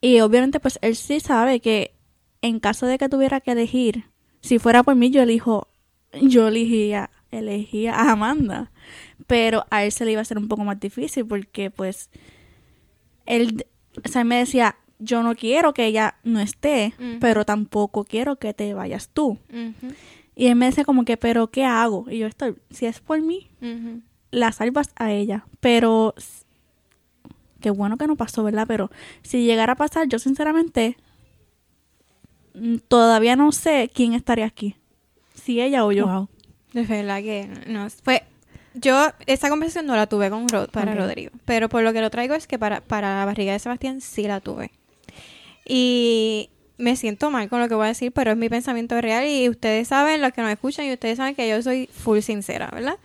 y 0.00 0.20
obviamente 0.20 0.58
pues 0.60 0.78
él 0.82 0.96
sí 0.96 1.20
sabe 1.20 1.60
que 1.60 1.92
en 2.40 2.58
caso 2.58 2.86
de 2.86 2.98
que 2.98 3.08
tuviera 3.08 3.40
que 3.40 3.52
elegir, 3.52 4.04
si 4.40 4.58
fuera 4.58 4.82
por 4.82 4.96
mí 4.96 5.10
yo 5.10 5.22
elijo, 5.22 5.68
yo 6.20 6.48
elegía, 6.48 7.10
elegía 7.30 7.94
a 7.94 8.10
Amanda. 8.12 8.72
Pero 9.28 9.64
a 9.70 9.84
él 9.84 9.92
se 9.92 10.04
le 10.04 10.10
iba 10.12 10.18
a 10.18 10.22
hacer 10.22 10.36
un 10.38 10.48
poco 10.48 10.64
más 10.64 10.80
difícil 10.80 11.24
porque 11.24 11.70
pues 11.70 12.10
él, 13.26 13.64
o 14.04 14.08
sea, 14.08 14.22
él 14.22 14.28
me 14.28 14.36
decía, 14.38 14.76
yo 14.98 15.22
no 15.22 15.34
quiero 15.36 15.72
que 15.72 15.86
ella 15.86 16.16
no 16.24 16.40
esté, 16.40 16.94
Ujú. 16.98 17.18
pero 17.20 17.44
tampoco 17.44 18.04
quiero 18.04 18.36
que 18.36 18.52
te 18.54 18.74
vayas 18.74 19.08
tú. 19.10 19.38
Y 20.34 20.46
él 20.46 20.56
me 20.56 20.66
decía 20.66 20.84
como 20.84 21.04
que, 21.04 21.16
pero 21.16 21.50
¿qué 21.50 21.64
hago? 21.64 22.06
Y 22.10 22.18
yo 22.18 22.26
estoy, 22.26 22.56
si 22.70 22.86
es 22.86 23.00
por 23.00 23.20
mí, 23.20 23.50
la 24.30 24.52
salvas 24.52 24.90
a 24.96 25.12
ella. 25.12 25.44
Pero 25.60 26.14
qué 27.60 27.70
bueno 27.70 27.96
que 27.96 28.06
no 28.06 28.16
pasó, 28.16 28.42
¿verdad? 28.42 28.66
Pero 28.66 28.90
si 29.22 29.44
llegara 29.44 29.74
a 29.74 29.76
pasar, 29.76 30.08
yo 30.08 30.18
sinceramente 30.18 30.96
mm, 32.54 32.76
todavía 32.88 33.36
no 33.36 33.52
sé 33.52 33.90
quién 33.94 34.14
estaría 34.14 34.46
aquí. 34.46 34.76
Si 35.34 35.60
ella 35.60 35.84
o 35.84 35.92
yo. 35.92 36.06
Wow. 36.06 36.28
De 36.72 36.82
verdad 36.82 37.20
que 37.20 37.48
no. 37.66 37.88
Fue, 37.90 38.22
yo 38.74 39.10
esa 39.26 39.50
conversación 39.50 39.86
no 39.86 39.96
la 39.96 40.06
tuve 40.06 40.30
con 40.30 40.48
Rod, 40.48 40.70
para. 40.70 40.94
Rodrigo. 40.94 41.32
Pero 41.44 41.68
por 41.68 41.82
lo 41.82 41.92
que 41.92 42.00
lo 42.00 42.10
traigo 42.10 42.34
es 42.34 42.46
que 42.46 42.58
para, 42.58 42.80
para 42.80 43.18
la 43.18 43.24
barriga 43.24 43.52
de 43.52 43.58
Sebastián 43.58 44.00
sí 44.00 44.22
la 44.22 44.40
tuve. 44.40 44.70
Y 45.66 46.50
me 46.82 46.96
siento 46.96 47.30
mal 47.30 47.48
con 47.48 47.60
lo 47.60 47.68
que 47.68 47.74
voy 47.74 47.84
a 47.84 47.88
decir, 47.88 48.12
pero 48.12 48.32
es 48.32 48.36
mi 48.36 48.48
pensamiento 48.48 49.00
real 49.00 49.26
y 49.26 49.48
ustedes 49.48 49.88
saben, 49.88 50.20
los 50.20 50.32
que 50.32 50.42
nos 50.42 50.50
escuchan, 50.50 50.86
y 50.86 50.92
ustedes 50.92 51.16
saben 51.16 51.34
que 51.34 51.48
yo 51.48 51.62
soy 51.62 51.86
full 51.86 52.20
sincera, 52.20 52.70
¿verdad? 52.72 52.98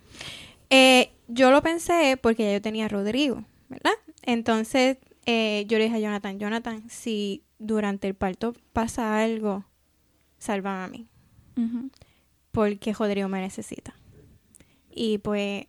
Eh, 0.69 1.12
yo 1.27 1.51
lo 1.51 1.62
pensé 1.62 2.17
porque 2.22 2.43
ya 2.43 2.53
yo 2.53 2.62
tenía 2.62 2.86
a 2.86 2.89
Rodrigo, 2.89 3.43
¿verdad? 3.69 3.93
Entonces 4.24 4.98
eh, 5.25 5.65
yo 5.67 5.77
le 5.77 5.86
dije 5.86 5.98
a 5.98 6.00
Jonathan, 6.00 6.39
Jonathan, 6.39 6.89
si 6.89 7.43
durante 7.60 8.07
el 8.07 8.15
parto 8.15 8.53
pasa 8.74 9.22
algo, 9.22 9.65
sálvame 10.38 10.84
a 10.84 10.88
mí 10.88 11.07
porque 12.57 12.91
Rodrigo 12.91 13.27
me 13.29 13.39
necesita. 13.39 13.93
Y 14.89 15.19
pues 15.19 15.67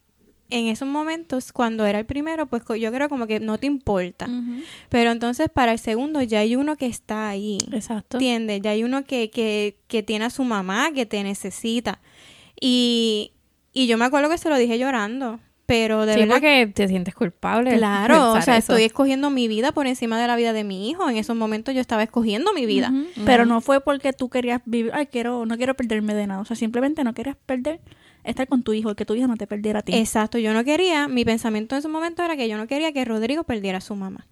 en 0.51 0.67
esos 0.69 0.89
momentos, 0.89 1.53
cuando 1.53 1.85
era 1.85 1.99
el 1.99 2.07
primero, 2.07 2.47
pues 2.47 2.63
yo 2.81 2.91
creo 2.93 3.09
como 3.09 3.27
que 3.27 3.41
no 3.41 3.59
te 3.59 3.67
importa. 3.67 4.29
Pero 4.89 5.11
entonces 5.11 5.49
para 5.53 5.73
el 5.73 5.79
segundo 5.79 6.23
ya 6.23 6.41
hay 6.41 6.57
uno 6.57 6.77
que 6.77 6.87
está 6.87 7.29
ahí. 7.29 7.59
Exacto. 7.73 8.17
¿Entiendes? 8.17 8.61
Ya 8.63 8.71
hay 8.71 8.85
uno 8.85 9.05
que, 9.05 9.31
que, 9.31 9.79
que 9.89 10.03
tiene 10.03 10.25
a 10.25 10.31
su 10.31 10.45
mamá, 10.45 10.91
que 10.95 11.07
te 11.07 11.23
necesita. 11.23 12.01
Y, 12.61 13.33
y 13.73 13.87
yo 13.87 13.99
me 13.99 14.07
acuerdo 14.07 14.31
que 14.31 14.39
se 14.39 14.49
lo 14.49 14.57
dije 14.57 14.79
llorando. 14.79 15.39
Pero 15.67 16.07
de 16.07 16.15
sí, 16.15 16.21
verdad 16.21 16.37
porque 16.37 16.73
te 16.75 16.89
sientes 16.89 17.15
culpable. 17.15 17.77
Claro, 17.77 18.33
o 18.33 18.41
sea, 18.41 18.57
eso. 18.57 18.73
estoy 18.73 18.85
escogiendo 18.85 19.29
mi 19.29 19.49
vida 19.49 19.73
por 19.73 19.87
encima 19.87 20.19
de 20.19 20.27
la 20.27 20.35
vida 20.35 20.55
de 20.55 20.65
mi 20.65 20.89
hijo. 20.89 21.11
En 21.11 21.19
esos 21.19 21.37
momentos 21.37 21.75
yo 21.75 21.83
estaba 21.83 22.03
escogiendo 22.03 22.55
mi 22.55 22.65
vida. 22.65 22.91
Pero 23.27 23.45
no 23.45 23.61
fue 23.61 23.83
porque 23.83 24.15
tú 24.15 24.31
querías 24.31 24.63
vivir, 24.65 24.93
ay, 24.95 25.09
quiero, 25.09 25.45
no 25.45 25.59
quiero 25.59 25.75
perderme 25.75 26.15
de 26.15 26.27
nada. 26.27 26.41
O 26.41 26.47
sea, 26.47 26.57
simplemente 26.57 27.05
no 27.05 27.13
querías 27.13 27.37
perder, 27.45 27.81
estar 28.25 28.47
con 28.49 28.63
tu 28.63 28.73
hijo, 28.73 28.95
que 28.95 29.05
tu 29.05 29.15
hijo 29.15 29.27
no 29.27 29.37
te 29.37 29.47
perdiera 29.47 29.81
a 29.81 29.83
ti. 29.83 29.95
Exacto, 29.95 30.39
yo 30.39 30.53
no 30.53 30.65
quería, 30.65 31.09
mi 31.09 31.25
pensamiento 31.25 31.75
en 31.75 31.81
ese 31.81 31.89
momento 31.89 32.23
era 32.23 32.37
que 32.37 32.49
yo 32.49 32.57
no 32.57 32.67
quería 32.67 32.93
que 32.93 33.05
Rodrigo 33.05 33.45
perdiera 33.45 33.79
a 33.79 33.81
su 33.81 33.95
mamá. 33.95 34.27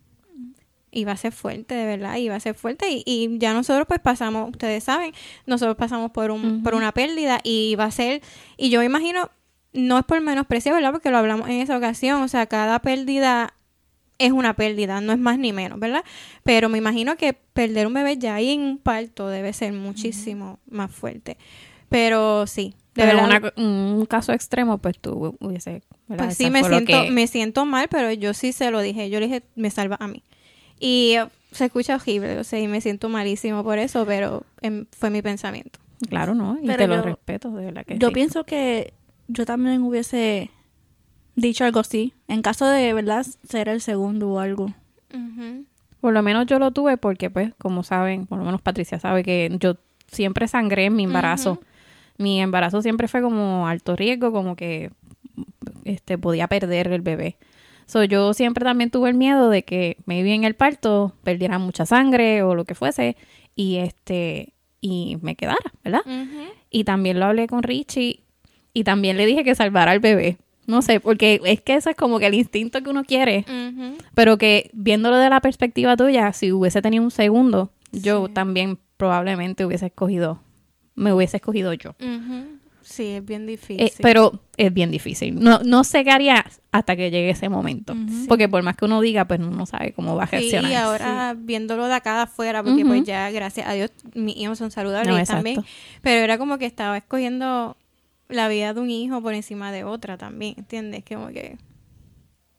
iba 0.90 1.12
a 1.12 1.16
ser 1.16 1.32
fuerte, 1.32 1.74
de 1.74 1.84
verdad, 1.84 2.16
iba 2.16 2.34
a 2.34 2.40
ser 2.40 2.54
fuerte. 2.54 2.90
Y, 2.90 3.02
y 3.04 3.38
ya 3.38 3.52
nosotros 3.52 3.86
pues 3.86 4.00
pasamos, 4.00 4.50
ustedes 4.50 4.84
saben, 4.84 5.12
nosotros 5.46 5.76
pasamos 5.76 6.10
por, 6.10 6.30
un, 6.30 6.62
por 6.62 6.74
una 6.74 6.92
pérdida 6.92 7.40
y 7.42 7.74
va 7.76 7.84
a 7.84 7.90
ser, 7.90 8.22
y 8.56 8.70
yo 8.70 8.80
me 8.80 8.86
imagino, 8.86 9.30
no 9.72 9.98
es 9.98 10.04
por 10.04 10.20
menosprecio, 10.20 10.72
¿verdad? 10.72 10.92
Porque 10.92 11.10
lo 11.10 11.18
hablamos 11.18 11.48
en 11.48 11.60
esa 11.60 11.76
ocasión, 11.76 12.22
o 12.22 12.28
sea, 12.28 12.46
cada 12.46 12.78
pérdida 12.80 13.52
es 14.18 14.32
una 14.32 14.54
pérdida, 14.54 15.00
no 15.00 15.12
es 15.12 15.18
más 15.18 15.38
ni 15.38 15.52
menos, 15.52 15.78
¿verdad? 15.78 16.02
Pero 16.42 16.68
me 16.70 16.78
imagino 16.78 17.16
que 17.16 17.34
perder 17.34 17.86
un 17.86 17.94
bebé 17.94 18.16
ya 18.16 18.36
ahí 18.36 18.50
en 18.50 18.62
un 18.62 18.78
parto 18.78 19.28
debe 19.28 19.52
ser 19.52 19.72
muchísimo 19.72 20.58
más 20.66 20.90
fuerte. 20.90 21.36
Pero 21.88 22.46
sí, 22.46 22.74
de 22.94 23.04
Pero 23.04 23.18
verdad. 23.22 23.52
una- 23.56 23.64
un 23.64 24.06
caso 24.06 24.32
extremo, 24.32 24.78
pues 24.78 24.98
tú 24.98 25.36
hubiese... 25.40 25.82
Pues 26.08 26.36
sí, 26.36 26.50
me 26.50 26.62
siento, 26.64 26.86
que- 27.04 27.10
me 27.10 27.26
siento 27.26 27.64
mal, 27.64 27.88
pero 27.88 28.12
yo 28.12 28.32
sí 28.34 28.52
se 28.52 28.70
lo 28.70 28.80
dije. 28.80 29.10
Yo 29.10 29.20
le 29.20 29.26
dije, 29.26 29.42
me 29.56 29.70
salva 29.70 29.96
a 30.00 30.06
mí. 30.08 30.22
Y 30.78 31.14
eh, 31.16 31.26
se 31.52 31.66
escucha 31.66 31.96
horrible, 31.96 32.38
o 32.38 32.44
sea, 32.44 32.60
y 32.60 32.68
me 32.68 32.80
siento 32.80 33.08
malísimo 33.08 33.62
por 33.64 33.78
eso, 33.78 34.04
pero 34.06 34.44
em, 34.62 34.86
fue 34.96 35.10
mi 35.10 35.22
pensamiento. 35.22 35.78
Claro, 36.08 36.34
¿no? 36.34 36.58
Y 36.60 36.66
Pero 36.66 36.76
te 36.78 36.86
lo 36.88 37.02
respeto, 37.02 37.50
de 37.52 37.64
verdad 37.66 37.84
que 37.86 37.98
Yo 37.98 38.08
sí. 38.08 38.14
pienso 38.14 38.44
que 38.44 38.92
yo 39.28 39.46
también 39.46 39.82
hubiese 39.82 40.50
dicho 41.34 41.64
algo 41.64 41.80
así. 41.80 42.12
En 42.28 42.42
caso 42.42 42.66
de, 42.66 42.92
¿verdad? 42.92 43.26
Ser 43.48 43.68
el 43.68 43.80
segundo 43.80 44.28
o 44.30 44.38
algo. 44.40 44.72
Por 46.00 46.12
lo 46.12 46.22
menos 46.22 46.46
yo 46.46 46.58
lo 46.58 46.70
tuve 46.72 46.96
porque, 46.98 47.30
pues, 47.30 47.52
como 47.58 47.82
saben, 47.82 48.26
por 48.26 48.38
lo 48.38 48.44
menos 48.44 48.60
Patricia 48.60 49.00
sabe 49.00 49.22
que 49.24 49.54
yo 49.58 49.76
siempre 50.06 50.46
sangré 50.46 50.84
en 50.86 50.94
mi 50.96 51.04
embarazo. 51.04 51.60
Mi 52.18 52.40
embarazo 52.40 52.82
siempre 52.82 53.08
fue 53.08 53.22
como 53.22 53.66
alto 53.66 53.96
riesgo, 53.96 54.32
como 54.32 54.56
que 54.56 54.90
este 55.84 56.18
podía 56.18 56.48
perder 56.48 56.88
el 56.88 57.02
bebé. 57.02 57.36
So, 57.86 58.02
yo 58.02 58.34
siempre 58.34 58.64
también 58.64 58.90
tuve 58.90 59.10
el 59.10 59.14
miedo 59.14 59.48
de 59.48 59.62
que 59.62 59.96
maybe 60.06 60.34
en 60.34 60.44
el 60.44 60.54
parto 60.54 61.12
perdiera 61.22 61.58
mucha 61.58 61.86
sangre 61.86 62.42
o 62.42 62.54
lo 62.54 62.64
que 62.64 62.74
fuese 62.74 63.16
y 63.54 63.76
este 63.76 64.52
y 64.80 65.18
me 65.22 65.36
quedara, 65.36 65.72
¿verdad? 65.84 66.02
Y 66.70 66.84
también 66.84 67.20
lo 67.20 67.26
hablé 67.26 67.46
con 67.46 67.62
Richie 67.62 68.20
y 68.72 68.84
también 68.84 69.16
le 69.16 69.26
dije 69.26 69.44
que 69.44 69.54
salvara 69.54 69.92
al 69.92 70.00
bebé. 70.00 70.36
No 70.66 70.82
sé, 70.82 70.98
porque 70.98 71.40
es 71.44 71.60
que 71.60 71.74
eso 71.74 71.90
es 71.90 71.96
como 71.96 72.18
que 72.18 72.26
el 72.26 72.34
instinto 72.34 72.82
que 72.82 72.90
uno 72.90 73.04
quiere. 73.04 73.44
Pero 74.14 74.36
que 74.36 74.70
viéndolo 74.72 75.16
de 75.16 75.30
la 75.30 75.40
perspectiva 75.40 75.96
tuya, 75.96 76.32
si 76.32 76.52
hubiese 76.52 76.82
tenido 76.82 77.04
un 77.04 77.12
segundo, 77.12 77.70
yo 77.92 78.28
también 78.28 78.78
probablemente 78.96 79.64
hubiese 79.64 79.86
escogido, 79.86 80.40
me 80.96 81.12
hubiese 81.12 81.36
escogido 81.36 81.72
yo. 81.74 81.94
Sí, 82.82 83.04
es 83.08 83.24
bien 83.24 83.46
difícil. 83.46 83.84
Eh, 83.84 83.92
pero 84.00 84.40
es 84.56 84.72
bien 84.72 84.92
difícil. 84.92 85.34
No, 85.42 85.58
no 85.64 85.82
sé 85.82 86.04
qué 86.04 86.10
haría 86.12 86.46
hasta 86.70 86.94
que 86.94 87.10
llegue 87.10 87.30
ese 87.30 87.48
momento. 87.48 87.96
Porque 88.28 88.48
por 88.48 88.62
más 88.62 88.76
que 88.76 88.84
uno 88.84 89.00
diga, 89.00 89.24
pues 89.24 89.40
uno 89.40 89.50
no 89.50 89.66
sabe 89.66 89.92
cómo 89.92 90.14
va 90.14 90.22
a 90.24 90.26
Sí, 90.28 90.36
reaccionar. 90.36 90.70
y 90.70 90.74
ahora 90.74 91.34
viéndolo 91.36 91.86
de 91.88 91.94
acá 91.94 92.14
de 92.14 92.22
afuera, 92.22 92.62
porque 92.62 92.84
pues 92.86 93.02
ya, 93.04 93.28
gracias 93.30 93.66
a 93.66 93.72
Dios, 93.72 93.90
mis 94.14 94.36
hijos 94.36 94.58
son 94.58 94.70
saludables 94.70 95.28
No, 95.28 95.34
también. 95.34 95.64
Pero 96.00 96.22
era 96.22 96.38
como 96.38 96.58
que 96.58 96.66
estaba 96.66 96.96
escogiendo 96.96 97.76
la 98.28 98.46
vida 98.48 98.72
de 98.72 98.80
un 98.80 98.90
hijo 98.90 99.20
por 99.20 99.34
encima 99.34 99.72
de 99.72 99.82
otra 99.84 100.16
también, 100.16 100.54
¿entiendes? 100.56 101.02
Como 101.08 101.28
que 101.28 101.58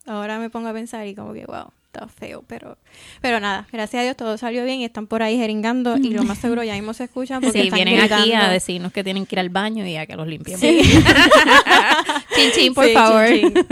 ahora 0.05 0.39
me 0.39 0.49
pongo 0.49 0.67
a 0.67 0.73
pensar 0.73 1.07
y 1.07 1.15
como 1.15 1.31
que, 1.33 1.45
wow, 1.45 1.71
está 1.97 2.07
feo, 2.07 2.43
pero 2.47 2.77
pero 3.21 3.39
nada, 3.39 3.67
gracias 3.71 4.01
a 4.01 4.03
Dios 4.03 4.15
todo 4.17 4.37
salió 4.37 4.63
bien 4.63 4.79
y 4.79 4.85
están 4.85 5.07
por 5.07 5.21
ahí 5.23 5.37
jeringando 5.37 5.97
y 5.97 6.11
lo 6.11 6.23
más 6.23 6.37
seguro 6.37 6.63
ya 6.63 6.73
mismo 6.73 6.93
se 6.93 7.05
escuchan 7.05 7.41
porque 7.41 7.59
Sí, 7.61 7.67
están 7.67 7.77
vienen 7.83 7.99
aquí 8.01 8.21
gritando. 8.23 8.45
a 8.45 8.49
decirnos 8.49 8.91
que 8.93 9.03
tienen 9.03 9.25
que 9.25 9.35
ir 9.35 9.39
al 9.39 9.49
baño 9.49 9.85
y 9.85 9.95
a 9.97 10.05
que 10.05 10.15
los 10.15 10.27
limpiemos. 10.27 10.61
Sí. 10.61 10.81
chin, 12.35 12.51
chin, 12.53 12.73
por 12.73 12.85
Sí, 12.85 12.93
favor. 12.93 13.27
chin, 13.27 13.53
chin. 13.53 13.67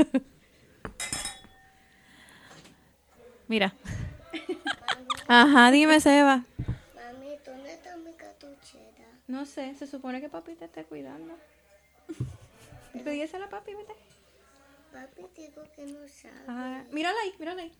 Mira. 3.47 3.73
Ajá, 5.27 5.71
dime, 5.71 5.99
Seba. 5.99 6.37
Mami, 6.57 7.35
¿dónde 7.45 7.73
está 7.73 7.95
mi 7.97 8.13
cartuchera? 8.13 9.07
No 9.27 9.45
sé, 9.45 9.75
se 9.75 9.87
supone 9.87 10.21
que 10.21 10.29
papi 10.29 10.53
te 10.55 10.65
esté 10.65 10.83
cuidando. 10.83 11.33
Pedísela 13.03 13.45
a 13.45 13.49
papi, 13.49 13.71
vete. 13.75 13.93
Papi 14.93 15.21
dijo 15.41 15.61
que 15.75 15.85
no 15.85 15.99
sabe. 16.07 16.33
Ah, 16.47 16.83
mírala 16.91 17.17
ahí, 17.23 17.33
mírala 17.39 17.61
ahí. 17.63 17.71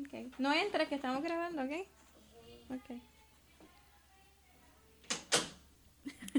Ok. 0.00 0.32
No 0.38 0.52
entres, 0.52 0.88
que 0.88 0.94
estamos 0.94 1.22
grabando, 1.22 1.62
¿ok? 1.62 1.70
Ok. 2.70 3.00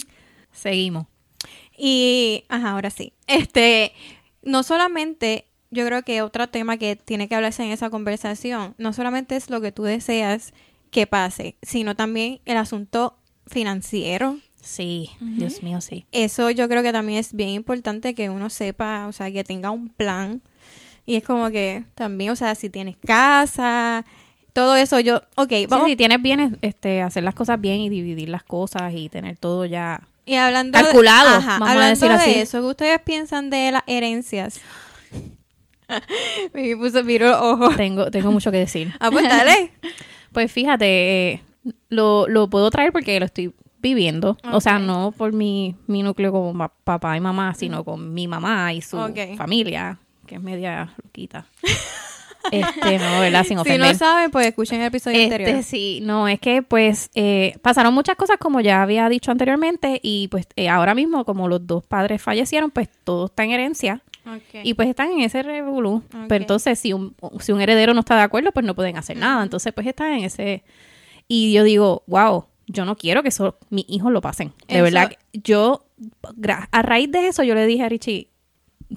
Seguimos. 0.52 1.08
Y, 1.78 2.44
ajá, 2.50 2.72
ahora 2.72 2.90
sí. 2.90 3.14
Este, 3.28 3.94
no 4.42 4.64
solamente, 4.64 5.46
yo 5.70 5.86
creo 5.86 6.04
que 6.04 6.22
otro 6.22 6.48
tema 6.48 6.78
que 6.78 6.96
tiene 6.96 7.28
que 7.28 7.36
hablarse 7.36 7.64
en 7.64 7.72
esa 7.72 7.90
conversación, 7.90 8.74
no 8.78 8.94
solamente 8.94 9.36
es 9.36 9.50
lo 9.50 9.62
que 9.62 9.72
tú 9.72 9.84
deseas 9.84 10.54
que 10.92 11.06
pase, 11.06 11.58
sino 11.62 11.96
también 11.96 12.40
el 12.46 12.58
asunto 12.58 13.18
financiero. 13.46 14.40
Sí, 14.62 15.12
Dios 15.20 15.64
mío, 15.64 15.80
sí. 15.82 16.06
Eso 16.12 16.50
yo 16.50 16.68
creo 16.68 16.84
que 16.84 16.92
también 16.92 17.20
es 17.20 17.34
bien 17.34 17.50
importante 17.50 18.16
que 18.16 18.30
uno 18.30 18.50
sepa, 18.50 19.08
o 19.08 19.12
sea, 19.14 19.32
que 19.32 19.44
tenga 19.44 19.72
un 19.72 19.90
plan. 19.90 20.42
Y 21.08 21.16
es 21.16 21.24
como 21.24 21.50
que 21.50 21.84
también, 21.96 22.30
o 22.32 22.36
sea, 22.36 22.54
si 22.54 22.70
tienes 22.70 22.98
casa, 22.98 24.06
todo 24.54 24.76
eso, 24.76 25.00
yo, 25.00 25.22
ok, 25.38 25.50
Sí, 25.50 25.66
vamos. 25.68 25.88
si 25.88 25.96
tienes 25.96 26.22
bien, 26.22 26.60
este, 26.62 27.02
hacer 27.02 27.24
las 27.24 27.34
cosas 27.34 27.60
bien 27.60 27.80
y 27.80 27.90
dividir 27.90 28.28
las 28.30 28.44
cosas 28.44 28.94
y 28.94 29.08
tener 29.10 29.38
todo 29.38 29.66
ya. 29.66 30.02
Y 30.26 30.36
hablando 30.36 30.78
Calculado, 30.78 31.30
de, 31.32 31.36
ajá, 31.38 31.52
vamos 31.54 31.68
a 31.70 31.72
hablando 31.72 31.90
decir 32.00 32.10
de 32.10 32.16
así. 32.16 32.40
eso, 32.42 32.60
¿qué 32.62 32.68
ustedes 32.68 33.02
piensan 33.02 33.50
de 33.50 33.72
las 33.72 33.84
herencias? 33.88 34.60
Me 36.54 36.76
puso 36.76 37.04
miro 37.04 37.40
ojos. 37.52 37.76
Tengo, 37.78 38.12
tengo 38.12 38.32
mucho 38.32 38.52
que 38.52 38.58
decir. 38.58 38.94
Ah, 39.00 39.10
pues 39.12 39.28
dale. 39.28 39.72
Pues 40.34 40.52
fíjate, 40.52 41.32
eh, 41.34 41.42
lo, 41.90 42.28
lo 42.28 42.48
puedo 42.50 42.70
traer 42.70 42.92
porque 42.92 43.18
lo 43.20 43.26
estoy 43.26 43.54
viviendo. 43.80 44.38
O 44.52 44.60
sea, 44.62 44.78
no 44.78 45.12
por 45.18 45.32
mi, 45.34 45.74
mi 45.88 46.04
núcleo 46.04 46.32
como 46.32 46.70
papá 46.84 47.18
y 47.18 47.22
mamá, 47.22 47.56
sino 47.56 47.84
con 47.84 48.14
mi 48.14 48.28
mamá 48.28 48.72
y 48.74 48.82
su 48.82 48.98
Ok. 49.00 49.36
familia, 49.38 49.98
que 50.28 50.36
es 50.36 50.42
media 50.42 50.94
loquita. 51.04 51.48
Este, 52.52 52.98
no, 53.00 53.20
¿verdad? 53.20 53.44
Sin 53.44 53.58
si 53.58 53.62
ofender. 53.62 53.80
no 53.92 53.94
saben, 53.98 54.32
pues 54.32 54.48
escuchen 54.48 54.80
el 54.80 54.88
episodio 54.88 55.18
Este, 55.20 55.36
anterior. 55.36 55.64
sí, 55.64 56.00
no, 56.04 56.28
es 56.28 56.40
que 56.40 56.62
pues 56.62 57.10
eh, 57.16 57.58
pasaron 57.62 57.94
muchas 57.94 58.16
cosas 58.16 58.38
como 58.40 58.62
ya 58.62 58.82
había 58.82 59.10
dicho 59.10 59.32
anteriormente 59.32 60.00
y 60.02 60.28
pues 60.30 60.48
eh, 60.56 60.70
ahora 60.70 60.96
mismo 60.96 61.26
como 61.26 61.48
los 61.50 61.66
dos 61.68 61.86
padres 61.86 62.22
fallecieron, 62.22 62.72
pues 62.72 62.88
todo 63.04 63.26
está 63.26 63.44
en 63.44 63.52
herencia 63.52 64.02
y 64.64 64.74
pues 64.74 64.90
están 64.90 65.12
en 65.12 65.22
ese 65.22 65.42
revolú. 65.42 66.04
Pero 66.28 66.44
entonces 66.44 66.78
si 66.80 66.92
un, 66.94 67.16
si 67.40 67.52
un 67.54 67.62
heredero 67.62 67.94
no 67.94 68.02
está 68.02 68.16
de 68.18 68.22
acuerdo, 68.24 68.52
pues 68.52 68.66
no 68.66 68.76
pueden 68.76 68.98
hacer 68.98 69.16
nada. 69.18 69.42
Entonces 69.44 69.74
pues 69.74 69.88
están 69.88 70.14
en 70.14 70.24
ese... 70.26 70.64
Y 71.30 71.52
yo 71.54 71.64
digo, 71.64 72.04
wow, 72.08 72.46
yo 72.68 72.84
no 72.86 72.96
quiero 72.98 73.24
que 73.24 73.30
eso 73.30 73.58
mis 73.70 73.86
hijos 73.90 74.12
lo 74.12 74.20
pasen. 74.22 74.54
De 74.68 74.76
Eso- 74.76 74.84
verdad, 74.84 75.12
yo, 75.34 75.86
a 76.72 76.82
raíz 76.82 77.10
de 77.12 77.28
eso 77.28 77.44
yo 77.44 77.56
le 77.56 77.66
dije 77.66 77.84
a 77.84 77.90
Richie, 77.90 78.30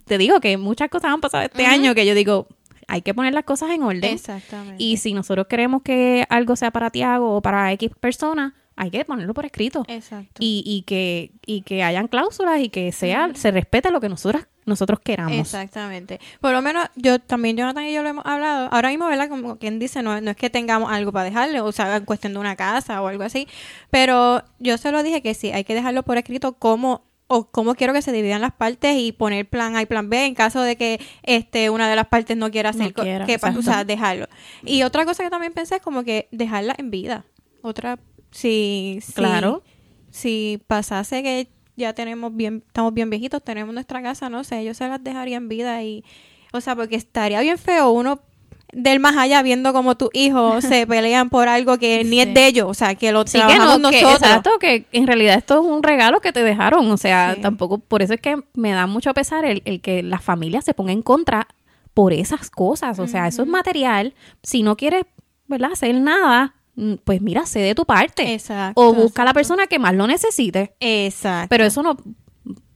te 0.05 0.19
digo 0.19 0.41
que 0.41 0.57
muchas 0.57 0.89
cosas 0.89 1.13
han 1.13 1.21
pasado 1.21 1.45
este 1.45 1.67
año 1.67 1.95
que 1.95 2.07
yo 2.07 2.15
digo, 2.15 2.49
hay 2.87 3.03
que 3.03 3.15
poner 3.15 3.35
las 3.35 3.45
cosas 3.45 3.71
en 3.71 3.83
orden. 3.83 4.05
Exactamente. 4.05 4.83
Y 4.83 4.97
si 4.97 5.13
nosotros 5.13 5.47
queremos 5.47 5.83
que 5.83 6.25
algo 6.29 6.57
sea 6.57 6.71
para 6.71 6.91
Tiago 6.91 7.37
o 7.37 7.41
para 7.41 7.73
X 7.73 7.91
persona, 8.01 8.55
hay 8.77 8.91
que 8.91 9.05
ponerlo 9.05 9.35
por 9.35 9.45
escrito. 9.45 9.85
Exacto. 9.89 10.41
Y, 10.41 10.63
y 10.67 10.83
que, 10.83 11.33
y 11.45 11.63
que 11.63 11.83
hayan 11.83 12.09
cláusulas 12.09 12.61
y 12.61 12.69
que 12.69 12.91
sea, 12.93 13.31
se 13.35 13.51
respete 13.51 13.91
lo 13.91 14.01
que 14.01 14.09
nosotros, 14.09 14.47
nosotros 14.65 15.01
queramos. 15.01 15.39
Exactamente. 15.39 16.19
Por 16.41 16.53
lo 16.53 16.63
menos 16.63 16.89
yo 16.97 17.19
también, 17.19 17.57
Jonathan 17.57 17.85
y 17.85 17.93
yo 17.93 18.03
lo 18.03 18.09
hemos 18.09 18.25
hablado. 18.25 18.69
Ahora 18.73 18.89
mismo, 18.89 19.07
¿verdad? 19.07 19.29
Como 19.29 19.57
quien 19.57 19.79
dice, 19.79 20.03
no, 20.03 20.21
no 20.21 20.31
es 20.31 20.37
que 20.37 20.51
tengamos 20.51 20.91
algo 20.91 21.13
para 21.13 21.27
dejarle, 21.27 21.61
o 21.61 21.73
sea, 21.73 21.95
en 21.97 22.05
cuestión 22.05 22.33
de 22.33 22.39
una 22.39 22.57
casa 22.57 23.03
o 23.03 23.09
algo 23.09 23.23
así. 23.23 23.47
Pero 23.91 24.43
yo 24.59 24.79
se 24.79 24.91
lo 24.93 25.03
dije 25.03 25.21
que 25.21 25.35
sí, 25.35 25.53
hay 25.53 25.65
que 25.65 25.75
dejarlo 25.75 26.03
por 26.03 26.17
escrito 26.17 26.55
cómo 26.55 27.03
o 27.33 27.49
cómo 27.49 27.77
quiero 27.77 27.93
que 27.93 28.03
se 28.03 28.11
dividan 28.11 28.41
las 28.41 28.53
partes 28.53 28.97
y 28.99 29.13
poner 29.13 29.49
plan 29.49 29.77
A 29.77 29.83
y 29.83 29.87
plan 29.87 30.11
B 30.11 30.27
en 30.27 30.35
caso 30.35 30.61
de 30.63 30.75
que 30.77 31.01
este 31.23 31.71
una 31.71 31.89
de 31.89 31.95
las 31.95 32.09
partes 32.09 32.37
no 32.37 32.51
quiera 32.51 32.71
hacer 32.71 32.87
No 32.89 32.93
co- 32.93 33.03
quiera, 33.03 33.25
que 33.25 33.37
o 33.37 33.63
sea, 33.63 33.85
dejarlo. 33.85 34.27
Y 34.65 34.83
otra 34.83 35.05
cosa 35.05 35.23
que 35.23 35.31
también 35.31 35.53
pensé 35.53 35.77
es 35.77 35.81
como 35.83 36.03
que 36.03 36.27
dejarla 36.33 36.75
en 36.77 36.91
vida. 36.91 37.25
Otra 37.63 38.01
si 38.33 38.99
si- 39.01 39.13
Claro. 39.13 39.63
si 40.11 40.61
pasase 40.67 41.23
que 41.23 41.49
ya 41.77 41.93
tenemos 41.95 42.35
bien, 42.35 42.65
estamos 42.67 42.93
bien 42.93 43.11
viejitos, 43.11 43.45
tenemos 43.45 43.73
nuestra 43.73 44.03
casa, 44.03 44.29
no 44.29 44.43
sé, 44.43 44.65
yo 44.65 44.75
se 44.75 44.89
las 44.89 45.03
dejaría 45.03 45.37
en 45.37 45.49
vida 45.49 45.83
y, 45.85 46.05
o 46.53 46.61
sea, 46.61 46.75
porque 46.75 46.97
estaría 46.97 47.41
bien 47.43 47.59
feo 47.59 47.91
uno 47.93 48.23
del 48.73 49.01
más 49.01 49.17
allá 49.17 49.43
viendo 49.43 49.73
como 49.73 49.97
tus 49.97 50.11
hijos 50.13 50.65
se 50.65 50.87
pelean 50.87 51.31
por 51.31 51.49
algo 51.49 51.79
que 51.79 52.05
ni 52.05 52.11
Sí. 52.17 52.21
es 52.21 52.35
de 52.35 52.47
ellos, 52.47 52.67
o 52.69 52.75
sea, 52.75 52.95
que 52.95 53.13
lo 53.13 53.27
Sí 53.27 53.39
que 53.41 53.57
no, 53.59 53.77
que, 53.77 53.79
nosotros. 53.83 54.13
exacto, 54.15 54.51
que 54.61 54.87
en 54.93 55.07
realidad 55.07 55.37
esto 55.37 55.55
es 55.61 55.67
un 55.67 55.83
regalo 55.83 56.21
que 56.21 56.33
te 56.33 56.43
dejaron, 56.43 56.91
o 56.91 56.97
sea, 56.97 57.35
Sí. 57.35 57.41
tampoco, 57.41 57.79
por 57.79 58.03
eso 58.03 58.15
es 58.15 58.21
que 58.21 58.37
me 58.55 58.73
da 58.73 58.87
mucho 58.87 59.13
pesar 59.15 59.45
el, 59.45 59.63
el 59.65 59.81
que 59.81 60.03
la 60.03 60.19
familia 60.19 60.63
se 60.63 60.75
ponga 60.75 60.93
en 60.93 61.03
contra 61.03 61.47
por 61.95 62.13
esas 62.13 62.51
cosas, 62.51 62.99
o 62.99 63.07
sea, 63.07 63.27
eso 63.27 63.43
es 63.43 63.49
material, 63.49 64.15
si 64.43 64.63
no 64.63 64.77
quieres, 64.77 65.05
¿verdad?, 65.49 65.73
hacer 65.73 65.95
nada, 65.97 66.55
mm, 66.77 66.95
pues 67.05 67.21
mira, 67.21 67.47
sé 67.47 67.59
de 67.59 67.75
tu 67.75 67.85
parte, 67.85 68.33
Exacto. 68.35 68.81
o 68.81 68.95
busca 68.95 69.23
a 69.23 69.25
la 69.25 69.35
persona 69.35 69.67
que 69.67 69.79
más 69.81 69.95
lo 69.95 70.07
necesite, 70.07 70.75
Exacto. 70.79 71.49
pero 71.51 71.65
eso 71.65 71.83
no, 71.83 71.97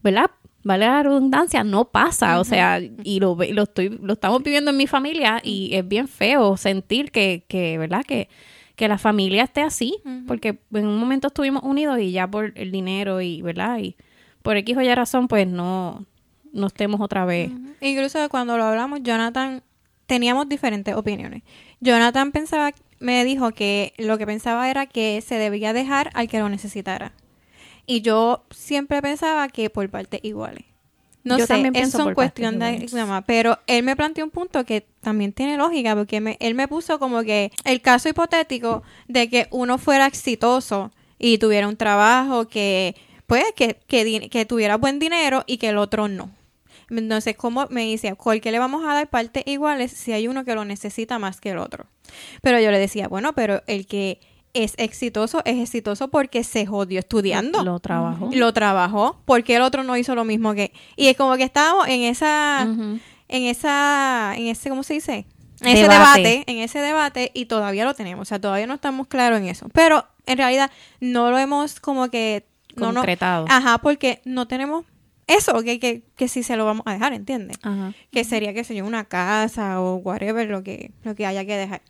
¿verdad?, 0.02 0.30
vale 0.64 0.86
la 0.86 1.02
redundancia, 1.02 1.62
no 1.62 1.84
pasa, 1.84 2.40
o 2.40 2.44
sea, 2.44 2.80
y 2.80 3.20
lo, 3.20 3.36
ve- 3.36 3.52
lo 3.52 3.62
estoy, 3.62 3.90
lo 4.02 4.14
estamos 4.14 4.42
viviendo 4.42 4.70
en 4.72 4.76
mi 4.76 4.86
familia 4.88 5.40
y 5.44 5.74
es 5.74 5.86
bien 5.86 6.08
feo 6.08 6.56
sentir 6.56 7.10
que, 7.12 7.44
que 7.46 7.78
¿verdad? 7.78 8.02
Que, 8.04 8.28
que 8.74 8.88
la 8.88 8.98
familia 8.98 9.44
esté 9.44 9.60
así, 9.62 9.98
porque 10.26 10.58
en 10.72 10.86
un 10.88 10.98
momento 10.98 11.28
estuvimos 11.28 11.62
unidos 11.62 12.00
y 12.00 12.10
ya 12.10 12.26
por 12.26 12.52
el 12.56 12.72
dinero 12.72 13.20
y, 13.20 13.40
¿verdad? 13.42 13.78
Y 13.78 13.94
por 14.42 14.56
X 14.56 14.76
o 14.76 14.80
Y 14.82 14.92
razón, 14.94 15.28
pues 15.28 15.46
no, 15.46 16.04
no 16.52 16.66
estemos 16.66 17.00
otra 17.00 17.24
vez. 17.24 17.50
Incluso 17.80 18.28
cuando 18.28 18.56
lo 18.58 18.64
hablamos, 18.64 19.00
Jonathan, 19.02 19.62
teníamos 20.06 20.48
diferentes 20.48 20.94
opiniones. 20.96 21.42
Jonathan 21.80 22.32
pensaba, 22.32 22.72
me 23.00 23.24
dijo 23.24 23.52
que 23.52 23.92
lo 23.98 24.18
que 24.18 24.26
pensaba 24.26 24.68
era 24.70 24.86
que 24.86 25.20
se 25.20 25.36
debía 25.36 25.72
dejar 25.72 26.10
al 26.14 26.26
que 26.28 26.38
lo 26.40 26.48
necesitara. 26.48 27.12
Y 27.86 28.00
yo 28.00 28.44
siempre 28.50 29.02
pensaba 29.02 29.48
que 29.48 29.70
por 29.70 29.88
partes 29.90 30.20
iguales. 30.22 30.64
No 31.22 31.38
Yo 31.38 31.46
sé, 31.46 31.54
es 31.72 31.94
partes 31.94 32.14
cuestión 32.14 32.58
de 32.58 32.86
mamá, 32.92 33.22
pero 33.22 33.58
él 33.66 33.82
me 33.82 33.96
planteó 33.96 34.24
un 34.24 34.30
punto 34.30 34.64
que 34.64 34.86
también 35.00 35.32
tiene 35.32 35.56
lógica, 35.56 35.96
porque 35.96 36.20
me- 36.20 36.36
él 36.38 36.54
me 36.54 36.68
puso 36.68 36.98
como 36.98 37.22
que 37.22 37.50
el 37.64 37.80
caso 37.80 38.10
hipotético 38.10 38.82
de 39.08 39.30
que 39.30 39.48
uno 39.50 39.78
fuera 39.78 40.06
exitoso 40.06 40.92
y 41.18 41.38
tuviera 41.38 41.66
un 41.66 41.76
trabajo 41.76 42.46
que, 42.46 42.94
pues, 43.26 43.44
que, 43.56 43.78
que 43.86 44.44
tuviera 44.44 44.76
buen 44.76 44.98
dinero 44.98 45.44
y 45.46 45.56
que 45.56 45.70
el 45.70 45.78
otro 45.78 46.08
no. 46.08 46.30
Entonces, 46.90 47.36
¿cómo 47.36 47.66
me 47.70 47.84
dice? 47.84 48.14
¿Por 48.14 48.38
qué 48.42 48.52
le 48.52 48.58
vamos 48.58 48.84
a 48.84 48.92
dar 48.92 49.08
partes 49.08 49.44
iguales 49.46 49.92
si 49.92 50.12
hay 50.12 50.28
uno 50.28 50.44
que 50.44 50.54
lo 50.54 50.66
necesita 50.66 51.18
más 51.18 51.40
que 51.40 51.50
el 51.50 51.58
otro? 51.58 51.86
Pero 52.42 52.60
yo 52.60 52.70
le 52.70 52.78
decía, 52.78 53.08
bueno, 53.08 53.32
pero 53.32 53.62
el 53.66 53.86
que 53.86 54.20
es 54.54 54.74
exitoso 54.78 55.42
es 55.44 55.58
exitoso 55.58 56.08
porque 56.08 56.44
se 56.44 56.64
jodió 56.64 57.00
estudiando. 57.00 57.62
Lo 57.62 57.80
trabajo. 57.80 58.30
Lo 58.32 58.52
trabajó. 58.52 59.20
porque 59.24 59.56
el 59.56 59.62
otro 59.62 59.82
no 59.84 59.96
hizo 59.96 60.14
lo 60.14 60.24
mismo 60.24 60.54
que? 60.54 60.72
Y 60.96 61.08
es 61.08 61.16
como 61.16 61.36
que 61.36 61.42
estábamos 61.42 61.88
en 61.88 62.02
esa, 62.02 62.62
en 62.62 63.00
esa, 63.28 64.34
en 64.36 64.46
ese, 64.46 64.68
¿cómo 64.70 64.82
se 64.82 64.94
dice? 64.94 65.26
En 65.60 65.68
ese 65.76 65.82
Debate. 65.82 66.20
debate, 66.20 66.44
en 66.46 66.58
ese 66.58 66.78
debate, 66.80 67.30
y 67.34 67.46
todavía 67.46 67.84
lo 67.84 67.94
tenemos, 67.94 68.22
o 68.22 68.24
sea, 68.26 68.40
todavía 68.40 68.66
no 68.66 68.74
estamos 68.74 69.06
claros 69.06 69.38
en 69.38 69.46
eso. 69.46 69.68
Pero 69.72 70.06
en 70.26 70.38
realidad 70.38 70.70
no 71.00 71.30
lo 71.30 71.38
hemos 71.38 71.80
como 71.80 72.08
que 72.10 72.46
no, 72.76 72.88
no, 72.92 73.00
Concretado. 73.00 73.46
ajá, 73.48 73.78
porque 73.78 74.20
no 74.24 74.46
tenemos 74.46 74.84
eso, 75.26 75.62
que, 75.62 75.78
que, 75.80 76.02
que 76.16 76.28
si 76.28 76.42
se 76.42 76.56
lo 76.56 76.64
vamos 76.66 76.82
a 76.86 76.92
dejar, 76.92 77.12
¿entiendes? 77.14 77.56
Ajá. 77.62 77.94
que 78.10 78.24
sería, 78.24 78.52
qué 78.52 78.62
sé 78.62 78.74
yo, 78.74 78.84
una 78.84 79.04
casa 79.04 79.80
o 79.80 79.96
whatever, 79.96 80.48
lo 80.50 80.62
que, 80.62 80.90
lo 81.02 81.14
que 81.14 81.24
haya 81.24 81.44
que 81.46 81.56
dejar. 81.56 81.80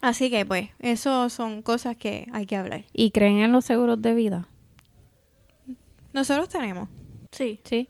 Así 0.00 0.30
que, 0.30 0.46
pues, 0.46 0.70
eso 0.78 1.28
son 1.28 1.62
cosas 1.62 1.96
que 1.96 2.28
hay 2.32 2.46
que 2.46 2.56
hablar. 2.56 2.84
¿Y 2.92 3.10
creen 3.10 3.38
en 3.38 3.52
los 3.52 3.64
seguros 3.64 4.00
de 4.00 4.14
vida? 4.14 4.48
Nosotros 6.12 6.48
tenemos. 6.48 6.88
Sí. 7.32 7.60
Sí. 7.64 7.88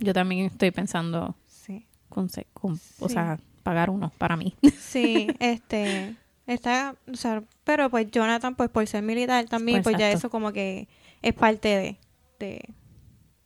Yo 0.00 0.12
también 0.14 0.46
estoy 0.46 0.70
pensando, 0.70 1.36
Sí. 1.46 1.86
con, 2.08 2.28
con- 2.54 2.80
o 3.00 3.08
sea, 3.08 3.38
pagar 3.62 3.90
uno 3.90 4.10
para 4.18 4.36
mí. 4.36 4.54
Sí, 4.78 5.28
este, 5.40 6.16
está, 6.46 6.94
o 7.12 7.16
sea, 7.16 7.42
pero 7.64 7.90
pues 7.90 8.10
Jonathan, 8.10 8.54
pues 8.54 8.70
por 8.70 8.86
ser 8.86 9.02
militar 9.02 9.44
también, 9.46 9.82
Pues, 9.82 9.94
pues 9.94 10.00
ya 10.00 10.10
eso 10.10 10.30
como 10.30 10.52
que 10.52 10.88
es 11.22 11.34
parte 11.34 11.68
de, 11.68 11.96
de, 12.38 12.62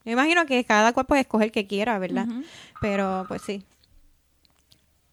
me 0.04 0.12
imagino 0.12 0.46
que 0.46 0.64
cada 0.64 0.92
cual 0.92 1.06
puede 1.06 1.22
escoger 1.22 1.46
el 1.46 1.52
que 1.52 1.66
quiera, 1.66 1.98
¿verdad? 1.98 2.26
Pero, 2.80 3.24
pues 3.28 3.42
sí. 3.42 3.64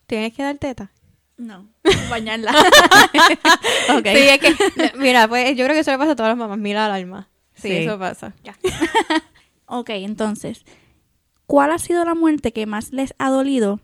¿Tienes 0.05 0.34
que 0.34 0.43
dar 0.43 0.57
teta? 0.57 0.91
No. 1.38 1.70
Bañarla. 2.10 2.51
Ok. 3.98 4.06
Sí, 4.06 4.27
es 4.29 4.39
que, 4.39 4.56
mira, 4.98 5.27
pues 5.27 5.56
yo 5.56 5.63
creo 5.65 5.74
que 5.75 5.79
eso 5.79 5.91
le 5.91 5.98
pasa 5.98 6.12
a 6.12 6.15
todas 6.15 6.32
las 6.32 6.38
mamás, 6.38 6.58
mira 6.58 6.86
al 6.86 6.91
alma. 6.91 7.29
Sí, 7.56 7.70
Sí. 7.70 7.75
eso 7.77 7.98
pasa. 7.98 8.34
ok, 9.65 9.89
entonces, 9.91 10.65
¿cuál 11.46 11.72
ha 11.72 11.77
sido 11.79 12.03
la 12.06 12.15
muerte 12.15 12.51
que 12.51 12.65
más 12.65 12.91
les 12.91 13.13
ha 13.17 13.29
dolido? 13.29 13.79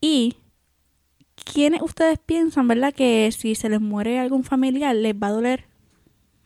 Y 0.00 0.36
¿quiénes 1.52 1.82
ustedes 1.82 2.18
piensan, 2.24 2.68
verdad, 2.68 2.94
que 2.94 3.30
si 3.36 3.54
se 3.54 3.68
les 3.68 3.80
muere 3.80 4.18
algún 4.20 4.44
familiar 4.44 4.94
les 4.94 5.14
va 5.14 5.26
a 5.28 5.32
doler 5.32 5.64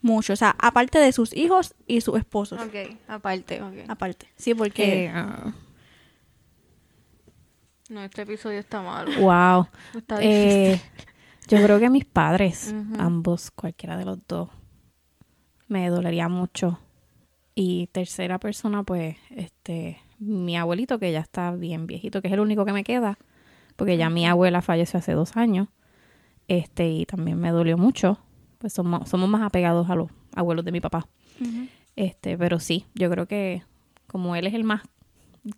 mucho? 0.01 0.33
O 0.33 0.35
sea, 0.35 0.55
aparte 0.59 0.97
de 0.99 1.11
sus 1.11 1.33
hijos 1.35 1.75
y 1.87 2.01
sus 2.01 2.17
esposos. 2.17 2.59
Ok, 2.59 2.97
aparte, 3.07 3.61
ok. 3.61 3.75
Aparte. 3.87 4.27
Sí, 4.35 4.53
porque... 4.55 4.83
Que, 4.83 5.11
ah, 5.13 5.53
No, 7.89 8.03
este 8.03 8.21
episodio 8.21 8.59
está 8.59 8.81
malo. 8.83 9.11
wow. 9.19 9.67
Está 9.97 10.19
Eh, 10.21 10.79
yo 11.47 11.57
creo 11.63 11.79
que 11.79 11.89
mis 11.89 12.05
padres, 12.05 12.73
ambos, 12.99 13.49
cualquiera 13.49 13.97
de 13.97 14.05
los 14.05 14.19
dos, 14.27 14.49
me 15.67 15.89
dolería 15.89 16.29
mucho. 16.29 16.79
Y 17.55 17.87
tercera 17.87 18.37
persona, 18.39 18.83
pues, 18.83 19.17
este, 19.31 19.97
mi 20.19 20.55
abuelito, 20.55 20.99
que 20.99 21.11
ya 21.11 21.19
está 21.19 21.51
bien 21.51 21.87
viejito, 21.87 22.21
que 22.21 22.27
es 22.27 22.33
el 22.35 22.39
único 22.39 22.63
que 22.63 22.73
me 22.73 22.83
queda, 22.83 23.17
porque 23.75 23.97
ya 23.97 24.11
mi 24.11 24.27
abuela 24.27 24.61
falleció 24.61 24.99
hace 24.99 25.13
dos 25.13 25.35
años, 25.35 25.67
este, 26.47 26.87
y 26.89 27.05
también 27.05 27.39
me 27.39 27.49
dolió 27.49 27.77
mucho. 27.77 28.19
Pues 28.59 28.73
somos, 28.73 29.09
somos 29.09 29.27
más 29.29 29.41
apegados 29.41 29.89
a 29.89 29.95
los 29.95 30.11
abuelos 30.35 30.63
de 30.63 30.71
mi 30.71 30.79
papá. 30.79 31.07
Este, 31.95 32.37
pero 32.37 32.59
sí, 32.59 32.85
yo 32.93 33.09
creo 33.09 33.25
que 33.25 33.63
como 34.05 34.35
él 34.35 34.45
es 34.45 34.53
el 34.53 34.63
más 34.63 34.83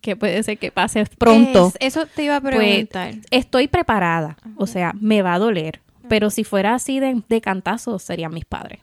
que 0.02 0.16
puede 0.16 0.42
ser 0.44 0.58
que 0.58 0.72
pase 0.72 1.06
pronto, 1.18 1.68
Es- 1.80 1.96
eso 1.96 2.06
te 2.06 2.24
iba 2.24 2.38
a 2.38 2.42
pues, 2.42 2.56
preguntar. 2.56 3.16
estoy 3.32 3.68
preparada. 3.68 4.38
O 4.58 4.68
sea, 4.68 4.94
me 5.00 5.22
va 5.22 5.34
a 5.36 5.40
doler. 5.40 5.82
Pero 6.08 6.30
si 6.30 6.44
fuera 6.44 6.74
así 6.76 7.00
de, 7.00 7.22
de 7.30 7.42
cantazo, 7.42 7.98
serían 8.00 8.34
mis 8.34 8.46
padres. 8.46 8.80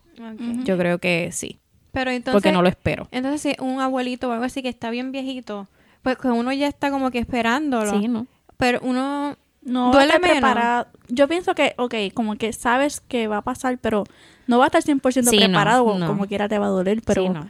Yo 0.65 0.79
creo 0.79 0.99
que 0.99 1.31
sí. 1.33 1.59
Pero 1.93 2.11
entonces, 2.11 2.35
porque 2.35 2.53
no 2.53 2.63
lo 2.63 2.69
espero. 2.69 3.09
entonces 3.13 3.41
si 3.41 3.63
un 3.63 3.81
abuelito 3.81 4.29
o 4.29 4.33
algo 4.33 4.45
así 4.45 4.63
que 4.63 4.69
está 4.69 4.91
bien 4.91 5.11
viejito, 5.13 5.67
pues 6.03 6.17
que 6.19 6.29
uno 6.29 6.53
ya 6.53 6.67
está 6.69 6.91
como 6.91 7.11
que 7.11 7.19
esperándolo. 7.19 7.99
Sí, 7.99 8.09
¿no? 8.09 8.27
Pero 8.57 8.79
uno 8.83 9.37
No 9.63 9.91
Duele 9.91 10.09
va 10.09 10.15
a 10.15 10.17
estar 10.17 10.21
menos. 10.21 10.37
preparado. 10.39 10.87
Yo 11.09 11.29
pienso 11.29 11.55
que, 11.55 11.75
ok, 11.77 11.95
como 12.15 12.37
que 12.37 12.53
sabes 12.53 13.01
que 13.01 13.27
va 13.29 13.39
a 13.39 13.43
pasar, 13.43 13.79
pero 13.79 14.05
no 14.47 14.59
va 14.59 14.65
a 14.65 14.69
estar 14.69 14.83
100% 14.83 15.31
Sí, 15.31 15.37
no, 15.39 15.45
preparado, 15.47 15.85
o 15.85 15.99
no. 15.99 16.07
como 16.07 16.27
quiera 16.27 16.49
te 16.49 16.59
va 16.59 16.67
a 16.67 16.71
doler, 16.71 17.03
pero 17.05 17.23
Sí, 17.23 17.29
no. 17.29 17.49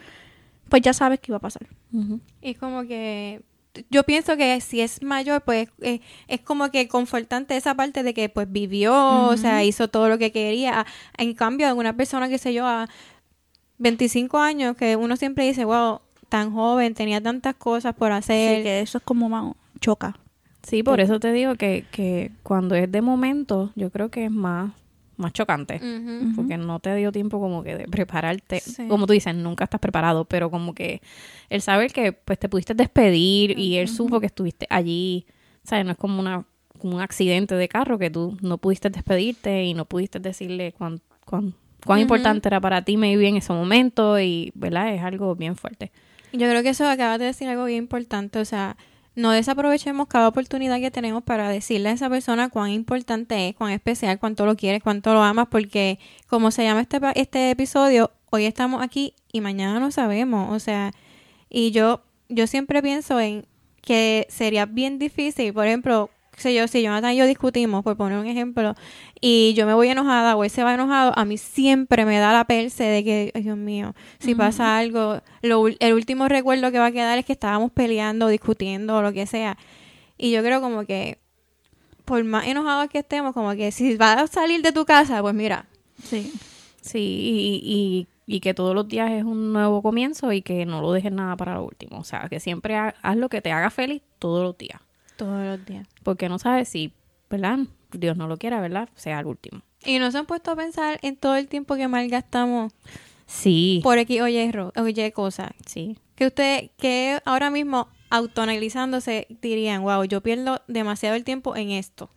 Pues 0.69 0.83
ya 0.83 0.93
sabes 0.93 1.21
que 1.21 1.33
va 1.33 1.39
a 1.39 1.41
pasar. 1.41 1.67
Ujú. 1.93 2.21
Y 2.43 2.55
como 2.55 2.85
que 2.85 3.43
yo 3.91 4.03
pienso 4.05 4.37
que 4.37 4.61
si 4.61 4.81
es 4.81 5.03
mayor, 5.03 5.43
pues 5.43 5.69
eh, 5.81 6.01
es 6.27 6.41
como 6.41 6.71
que 6.71 6.89
confortante 6.89 7.57
esa 7.57 7.75
parte 7.75 8.03
de 8.03 8.15
que 8.15 8.29
pues 8.29 8.51
vivió, 8.51 9.27
o 9.27 9.37
sea, 9.37 9.65
hizo 9.65 9.89
todo 9.89 10.09
lo 10.09 10.19
que 10.19 10.33
quería. 10.33 10.87
En 11.17 11.35
cambio, 11.35 11.75
una 11.75 11.97
persona 11.97 12.29
que 12.29 12.39
sé 12.39 12.53
yo 12.53 12.67
a 12.67 12.89
25 13.79 14.39
años, 14.39 14.77
que 14.77 14.97
uno 14.97 15.17
siempre 15.17 15.47
dice, 15.47 15.65
wow, 15.65 16.01
tan 16.29 16.53
joven, 16.53 16.95
tenía 16.95 17.21
tantas 17.21 17.55
cosas 17.55 17.95
por 17.95 18.13
hacer. 18.13 18.57
Así 18.57 18.63
que 18.63 18.81
eso 18.81 18.99
es 18.99 19.05
como 19.05 19.29
más 19.29 19.55
choca. 19.81 20.19
Sí, 20.63 20.83
por 20.83 21.01
eso 21.01 21.19
te 21.19 21.33
digo 21.33 21.55
que, 21.55 21.87
que 21.91 22.33
cuando 22.43 22.75
es 22.75 22.91
de 22.91 23.01
momento, 23.01 23.73
yo 23.75 23.91
creo 23.91 24.11
que 24.11 24.27
es 24.27 24.31
más, 24.31 24.73
más 25.19 25.33
chocante. 25.33 25.77
Ujú. 25.77 26.35
Porque 26.35 26.57
no 26.57 26.81
te 26.81 26.95
dio 26.95 27.13
tiempo 27.13 27.39
como 27.41 27.63
que 27.63 27.77
de 27.77 27.85
prepararte. 27.89 28.61
Sí. 28.61 28.89
Como 28.89 29.07
tú 29.07 29.13
dices, 29.13 29.35
nunca 29.35 29.65
estás 29.65 29.81
preparado, 29.81 30.25
pero 30.25 30.51
como 30.51 30.75
que 30.75 31.03
el 31.51 31.61
saber 31.61 31.93
que 31.93 32.13
pues 32.13 32.39
te 32.39 32.49
pudiste 32.49 32.75
despedir 32.75 33.59
y 33.59 33.77
él 33.77 33.89
supo 33.89 34.21
que 34.21 34.27
estuviste 34.27 34.67
allí, 34.71 35.27
¿sabes? 35.65 35.85
No 35.85 35.93
es 35.93 35.99
como 35.99 36.21
una 36.21 36.47
como 36.79 36.97
un 36.97 37.03
accidente 37.03 37.55
de 37.57 37.69
carro 37.69 37.99
que 37.99 38.09
tú 38.09 38.37
no 38.41 38.59
pudiste 38.59 38.89
despedirte 38.89 39.65
y 39.65 39.75
no 39.75 39.85
pudiste 39.85 40.21
decirle 40.21 40.73
cuán, 40.73 41.01
cuán, 41.27 41.55
cuán 41.85 42.01
importante 42.01 42.49
era 42.49 42.61
para 42.61 42.83
ti 42.83 42.97
maybe 42.97 43.29
en 43.29 43.37
ese 43.37 43.53
momento 43.53 44.19
y, 44.19 44.53
¿verdad? 44.55 44.95
Es 44.95 45.03
algo 45.03 45.35
bien 45.35 45.57
fuerte. 45.57 45.93
Yo 46.33 46.49
creo 46.49 46.63
que 46.63 46.71
eso 46.71 46.89
acabas 46.89 47.19
de 47.19 47.27
decir 47.27 47.49
algo 47.49 47.65
bien 47.65 47.79
importante, 47.79 48.39
o 48.39 48.45
sea, 48.45 48.77
no 49.19 49.33
desaprovechemos 49.33 50.07
cada 50.07 50.29
oportunidad 50.29 50.79
que 50.79 50.93
tenemos 50.93 51.25
para 51.25 51.49
decirle 51.51 51.89
a 51.89 51.93
esa 51.93 52.09
persona 52.09 52.51
cuán 52.51 52.71
importante 52.71 53.49
es, 53.49 53.57
cuán 53.57 53.73
especial, 53.73 54.21
cuánto 54.21 54.47
lo 54.47 54.57
quieres, 54.57 54.81
cuánto 54.81 55.13
lo 55.13 55.25
amas, 55.25 55.49
porque 55.51 55.99
como 56.29 56.53
se 56.53 56.63
llama 56.63 56.83
este, 56.83 57.01
este 57.17 57.51
episodio, 57.51 58.13
hoy 58.31 58.45
estamos 58.45 58.81
aquí 58.81 59.15
y 59.33 59.41
mañana 59.41 59.81
no 59.81 59.91
sabemos, 59.91 60.55
o 60.55 60.61
sea, 60.61 60.93
y 61.51 61.73
yo, 61.73 62.05
yo 62.29 62.47
siempre 62.47 62.81
pienso 62.81 63.19
en 63.19 63.45
que 63.83 64.29
sería 64.31 64.67
bien 64.67 65.01
difícil, 65.01 65.53
por 65.53 65.67
ejemplo, 65.67 66.11
sé 66.39 66.55
yo, 66.55 66.67
si 66.69 66.83
Jonathan 66.83 67.13
y 67.13 67.17
yo 67.17 67.27
discutimos, 67.27 67.83
por 67.85 67.97
poner 67.97 68.19
un 68.19 68.27
ejemplo, 68.27 68.75
y 69.21 69.55
yo 69.55 69.67
me 69.67 69.75
voy 69.75 69.89
enojada 69.89 70.37
o 70.37 70.45
él 70.45 70.51
se 70.51 70.63
va 70.65 70.75
enojado, 70.75 71.13
a 71.17 71.25
mí 71.25 71.37
siempre 71.39 72.05
me 72.05 72.19
da 72.19 72.33
la 72.33 72.45
perse 72.45 72.85
de 72.85 73.05
que, 73.05 73.33
ay 73.35 73.43
Dios 73.43 73.57
mío, 73.57 73.95
si 74.19 74.35
pasa 74.35 74.79
algo, 74.79 75.21
lo 75.43 75.67
el 75.69 75.93
último 75.95 76.29
recuerdo 76.29 76.71
que 76.73 76.79
va 76.79 76.87
a 76.87 76.93
quedar 76.93 77.19
es 77.19 77.25
que 77.25 77.33
estábamos 77.33 77.71
peleando, 77.73 78.29
discutiendo 78.29 78.97
o 78.97 79.03
lo 79.03 79.13
que 79.13 79.27
sea. 79.27 79.57
Y 80.17 80.31
yo 80.31 80.43
creo 80.43 80.61
como 80.61 80.85
que, 80.85 81.19
por 82.05 82.23
más 82.25 82.47
enojados 82.47 82.89
que 82.89 82.99
estemos, 82.99 83.35
como 83.35 83.53
que 83.55 83.71
si 83.73 83.97
vas 83.97 84.17
a 84.19 84.27
salir 84.27 84.63
de 84.63 84.73
tu 84.73 84.85
casa, 84.85 85.21
pues 85.21 85.35
mira, 85.35 85.67
Sí. 86.03 86.33
Sí, 86.81 86.99
y, 87.01 87.61
y, 88.27 88.35
y 88.37 88.41
que 88.41 88.55
todos 88.55 88.75
los 88.75 88.89
días 88.89 89.11
es 89.11 89.25
un 89.25 89.53
nuevo 89.53 89.83
comienzo 89.83 90.33
y 90.33 90.41
que 90.43 90.65
no 90.65 90.81
lo 90.81 90.93
dejes 90.93 91.13
nada 91.13 91.37
para 91.37 91.55
lo 91.57 91.65
último. 91.65 91.99
O 91.99 92.05
sea, 92.05 92.29
que 92.31 92.41
siempre 92.41 92.77
ha- 92.77 92.95
haz 93.03 93.17
lo 93.17 93.29
que 93.29 93.43
te 93.43 93.51
haga 93.53 93.69
feliz 93.69 94.01
todos 94.19 94.43
los 94.45 94.57
días. 94.57 94.81
Todos 95.19 95.45
los 95.45 95.67
días. 95.67 95.87
Porque 96.03 96.31
no 96.31 96.39
sabes 96.39 96.71
si, 96.71 96.95
¿verdad? 97.29 97.59
Dios 97.93 98.17
no 98.17 98.27
lo 98.29 98.39
quiera, 98.39 98.61
¿verdad? 98.63 98.89
Sea 98.95 99.21
el 99.21 99.27
último. 99.27 99.61
Y 99.85 99.99
no 99.99 100.11
se 100.11 100.17
han 100.19 100.27
puesto 100.27 100.51
a 100.53 100.57
pensar 100.57 100.99
en 101.03 101.17
todo 101.17 101.37
el 101.37 101.47
tiempo 101.49 101.77
que 101.77 101.87
malgastamos 101.89 102.73
Sí, 103.27 103.81
por 103.83 103.99
X 103.99 104.21
o 104.23 104.29
Y, 104.29 104.51
ro- 104.51 104.73
o 104.75 104.89
Y 104.89 105.13
cosas. 105.13 105.51
sí. 105.67 105.99
que 106.15 106.27
usted, 106.27 106.71
que 106.79 107.21
ahora 107.27 107.51
mismo 107.51 107.89
autoanalizándose 108.11 109.27
dirían, 109.43 109.83
wow, 109.83 110.03
yo 110.05 110.21
pierdo 110.23 110.63
demasiado 110.67 111.15
el 111.15 111.25
tiempo 111.25 111.55
en 111.57 111.71
esto? 111.71 112.11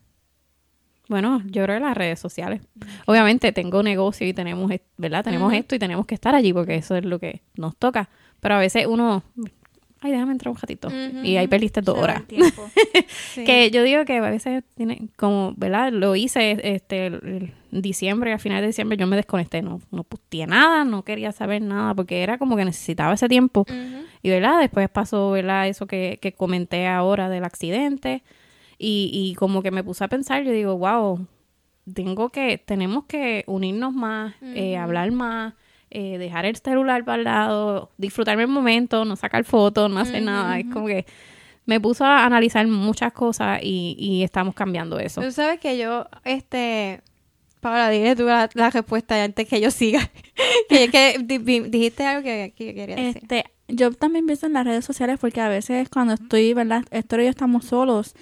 Bueno, 1.10 1.42
yo 1.46 1.64
creo 1.66 1.76
que 1.78 1.84
las 1.84 1.98
redes 1.98 2.20
sociales. 2.20 2.62
Obviamente 3.06 3.52
tengo 3.52 3.84
negocio 3.84 4.26
y 4.26 4.34
tenemos, 4.34 4.72
¿verdad? 4.98 5.24
Tenemos 5.26 5.52
esto 5.54 5.76
y 5.76 5.80
tenemos 5.80 6.06
que 6.06 6.16
estar 6.16 6.34
allí 6.34 6.54
porque 6.54 6.76
eso 6.76 6.96
es 6.96 7.04
lo 7.04 7.20
que 7.20 7.42
nos 7.56 7.76
toca. 7.76 8.10
Pero 8.40 8.56
a 8.56 8.60
veces 8.60 8.86
uno, 8.88 9.24
ay, 10.02 10.12
déjame 10.12 10.32
entrar 10.34 10.52
un 10.52 10.58
ratito. 10.58 10.90
Y 11.24 11.38
ahí 11.38 11.48
perdiste 11.48 11.82
tiempo. 12.28 12.64
Sí. 13.34 13.46
Que 13.46 13.72
yo 13.72 13.84
digo 13.84 14.04
que 14.04 14.18
a 14.18 14.22
veces 14.30 14.64
tiene, 14.76 15.08
como, 15.16 15.54
¿verdad? 15.56 15.92
Lo 15.92 16.16
hice 16.18 16.60
este 16.76 17.06
el- 17.08 17.54
diciembre, 17.72 18.34
a 18.34 18.40
final 18.40 18.60
de 18.62 18.68
diciembre 18.68 18.98
yo 18.98 19.08
me 19.08 19.16
desconecté, 19.16 19.62
no, 19.62 19.80
no 19.92 20.04
posteé 20.04 20.46
nada, 20.48 20.84
no 20.84 21.04
quería 21.04 21.32
saber 21.32 21.62
nada, 21.62 21.94
porque 21.96 22.22
era 22.24 22.38
como 22.38 22.58
que 22.58 22.66
necesitaba 22.66 23.14
ese 23.14 23.30
tiempo. 23.30 23.66
Y 24.22 24.30
verdad, 24.30 24.60
después 24.60 24.90
pasó, 24.90 25.32
¿verdad? 25.32 25.68
Eso 25.70 25.88
que, 25.88 26.20
que 26.22 26.34
comenté 26.34 26.88
ahora 26.88 27.30
del 27.30 27.46
accidente. 27.46 28.24
Y, 28.78 29.10
y 29.14 29.36
como 29.36 29.62
que 29.62 29.72
me 29.72 29.84
puse 29.84 30.04
a 30.04 30.08
pensar, 30.10 30.44
yo 30.44 30.52
digo, 30.52 30.78
wow, 30.78 31.26
tengo 31.94 32.30
que, 32.30 32.58
tenemos 32.58 33.06
que 33.06 33.44
unirnos 33.48 33.94
más, 33.94 34.34
eh, 34.42 34.76
hablar 34.78 35.12
más, 35.12 35.54
eh, 35.91 36.17
dejar 36.17 36.45
el 36.45 36.56
celular 36.56 37.06
para 37.06 37.17
el 37.19 37.23
lado, 37.25 37.91
disfrutarme 37.97 38.43
el 38.43 38.47
momento, 38.49 39.06
no 39.06 39.15
sacar 39.15 39.43
fotos, 39.43 39.91
no 39.91 39.99
hacer 39.99 40.23
nada. 40.23 40.58
Es 40.60 40.65
como 40.73 40.88
que 40.88 41.06
me 41.65 41.80
puso 41.80 42.04
a 42.06 42.25
analizar 42.25 42.65
muchas 42.67 43.13
cosas 43.13 43.60
y, 43.62 43.95
y 43.99 44.23
estamos 44.23 44.56
cambiando 44.56 44.97
eso. 44.99 45.21
Tú 45.21 45.32
sabes 45.32 45.60
que 45.60 45.77
yo, 45.77 46.08
este, 46.23 47.01
Paola, 47.60 47.89
dile 47.89 48.15
tú 48.15 48.23
la, 48.23 48.49
la 48.56 48.69
respuesta 48.71 49.23
antes 49.23 49.47
que 49.47 49.62
yo 49.62 49.69
siga. 49.69 50.10
que, 50.69 50.89
que 50.89 51.17
di- 51.23 51.38
di- 51.38 51.60
dijiste 51.69 52.04
algo 52.04 52.23
que, 52.23 52.54
que 52.58 52.73
quería 52.73 52.95
decir. 52.95 53.17
Este, 53.21 53.43
yo 53.67 53.91
también 53.91 54.25
pienso 54.25 54.47
en 54.47 54.54
las 54.54 54.65
redes 54.65 54.84
sociales 54.84 55.17
porque 55.21 55.39
a 55.39 55.47
veces 55.49 55.88
cuando 55.89 56.13
estoy, 56.15 56.54
¿verdad? 56.54 56.84
Héctor 56.91 57.21
y 57.21 57.23
yo 57.25 57.30
estamos 57.30 57.65
solos, 57.65 58.15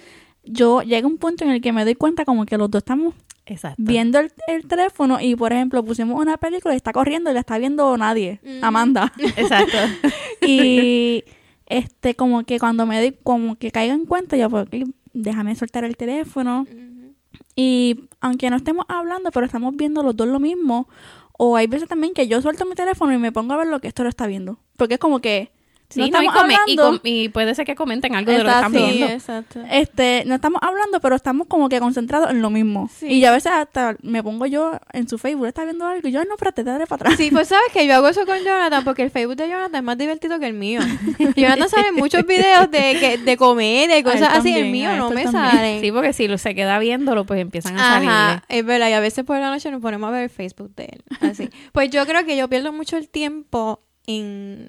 yo 0.44 0.82
llega 0.82 1.06
un 1.06 1.18
punto 1.18 1.44
en 1.44 1.50
el 1.50 1.60
que 1.60 1.72
me 1.72 1.84
doy 1.84 1.94
cuenta 1.94 2.24
como 2.24 2.44
que 2.46 2.58
los 2.58 2.70
dos 2.70 2.80
estamos 2.80 3.14
Exacto. 3.50 3.82
viendo 3.82 4.18
el, 4.20 4.32
el 4.46 4.66
teléfono 4.66 5.20
y, 5.20 5.34
por 5.36 5.52
ejemplo, 5.52 5.84
pusimos 5.84 6.20
una 6.20 6.36
película 6.36 6.72
y 6.74 6.76
está 6.76 6.92
corriendo 6.92 7.30
y 7.30 7.34
la 7.34 7.40
está 7.40 7.58
viendo 7.58 7.96
nadie, 7.96 8.40
Mm. 8.42 8.64
Amanda. 8.64 9.12
Exacto. 9.36 9.76
y 10.46 11.24
este, 11.66 12.14
como 12.14 12.44
que 12.44 12.58
cuando 12.58 12.86
me 12.86 12.98
doy, 13.00 13.16
como 13.22 13.56
que 13.56 13.70
caigo 13.70 13.94
en 13.94 14.06
cuenta, 14.06 14.36
yo, 14.36 14.48
pues, 14.48 14.66
déjame 15.12 15.54
soltar 15.56 15.84
el 15.84 15.96
teléfono. 15.96 16.66
Y 17.56 18.08
aunque 18.20 18.48
no 18.50 18.56
estemos 18.56 18.84
hablando, 18.88 19.30
pero 19.30 19.46
estamos 19.46 19.74
viendo 19.76 20.02
los 20.02 20.16
dos 20.16 20.28
lo 20.28 20.40
mismo. 20.40 20.88
O 21.36 21.56
hay 21.56 21.66
veces 21.66 21.88
también 21.88 22.12
que 22.14 22.28
yo 22.28 22.40
suelto 22.42 22.64
mi 22.66 22.74
teléfono 22.74 23.12
y 23.12 23.18
me 23.18 23.32
pongo 23.32 23.54
a 23.54 23.56
ver 23.56 23.66
lo 23.66 23.80
que 23.80 23.88
esto 23.88 24.02
lo 24.02 24.08
está 24.08 24.26
viendo. 24.26 24.58
Porque 24.76 24.94
es 24.94 25.00
como 25.00 25.20
que 25.20 25.50
Sí, 25.90 26.00
no 26.00 26.06
no, 26.18 26.22
y, 26.22 26.26
come- 26.28 26.54
hablando. 26.54 27.00
y 27.04 27.28
puede 27.30 27.54
ser 27.54 27.66
que 27.66 27.74
comenten 27.74 28.14
algo 28.14 28.30
de 28.30 28.38
lo 28.38 28.44
que 28.44 28.50
están 28.50 28.72
viendo. 28.72 29.06
exacto. 29.06 29.60
este, 29.70 30.22
no 30.26 30.36
estamos 30.36 30.60
hablando, 30.62 31.00
pero 31.00 31.16
estamos 31.16 31.46
como 31.48 31.68
que 31.68 31.80
concentrados 31.80 32.30
en 32.30 32.40
lo 32.42 32.48
mismo. 32.50 32.88
Sí. 32.96 33.06
Y 33.08 33.24
a 33.24 33.32
veces 33.32 33.52
hasta 33.52 33.96
me 34.02 34.22
pongo 34.22 34.46
yo 34.46 34.78
en 34.92 35.08
su 35.08 35.18
Facebook, 35.18 35.46
está 35.46 35.64
viendo 35.64 35.86
algo 35.86 36.06
y 36.08 36.12
yo, 36.12 36.20
"Ay, 36.20 36.26
no, 36.28 36.34
espérate, 36.34 36.62
dale 36.64 36.86
para 36.86 37.02
atrás. 37.02 37.14
Sí, 37.18 37.30
pues 37.32 37.48
sabes 37.48 37.72
que 37.72 37.86
yo 37.86 37.94
hago 37.94 38.08
eso 38.08 38.24
con 38.24 38.38
Jonathan 38.38 38.84
porque 38.84 39.02
el 39.02 39.10
Facebook 39.10 39.36
de 39.36 39.48
Jonathan 39.48 39.74
es 39.76 39.82
más 39.82 39.98
divertido 39.98 40.38
que 40.38 40.46
el 40.46 40.54
mío. 40.54 40.80
Jonathan 41.36 41.68
sale 41.68 41.92
muchos 41.92 42.24
videos 42.24 42.70
de, 42.70 42.96
que, 43.00 43.18
de 43.18 43.36
comedia 43.36 43.98
y 43.98 44.02
cosas 44.04 44.28
así. 44.38 44.54
El 44.54 44.70
mío 44.70 44.94
no 44.96 45.10
me 45.10 45.26
salen. 45.26 45.80
Sí, 45.80 45.90
porque 45.92 46.12
si 46.12 46.28
lo- 46.28 46.38
se 46.38 46.54
queda 46.54 46.78
viéndolo, 46.78 47.24
pues 47.26 47.40
empiezan 47.40 47.78
a 47.78 47.82
salir. 47.94 48.42
Es 48.48 48.64
verdad. 48.64 48.88
Y 48.88 48.92
a 48.92 49.00
veces 49.00 49.24
por 49.24 49.38
la 49.38 49.50
noche 49.50 49.70
nos 49.70 49.80
ponemos 49.82 50.08
a 50.08 50.12
ver 50.12 50.22
el 50.24 50.30
Facebook 50.30 50.74
de 50.76 50.84
él. 50.84 51.02
Así. 51.20 51.48
Pues 51.72 51.90
yo 51.90 52.04
creo 52.06 52.24
que 52.24 52.36
yo 52.36 52.48
pierdo 52.48 52.72
mucho 52.72 52.96
el 52.96 53.08
tiempo 53.08 53.82
en, 54.06 54.68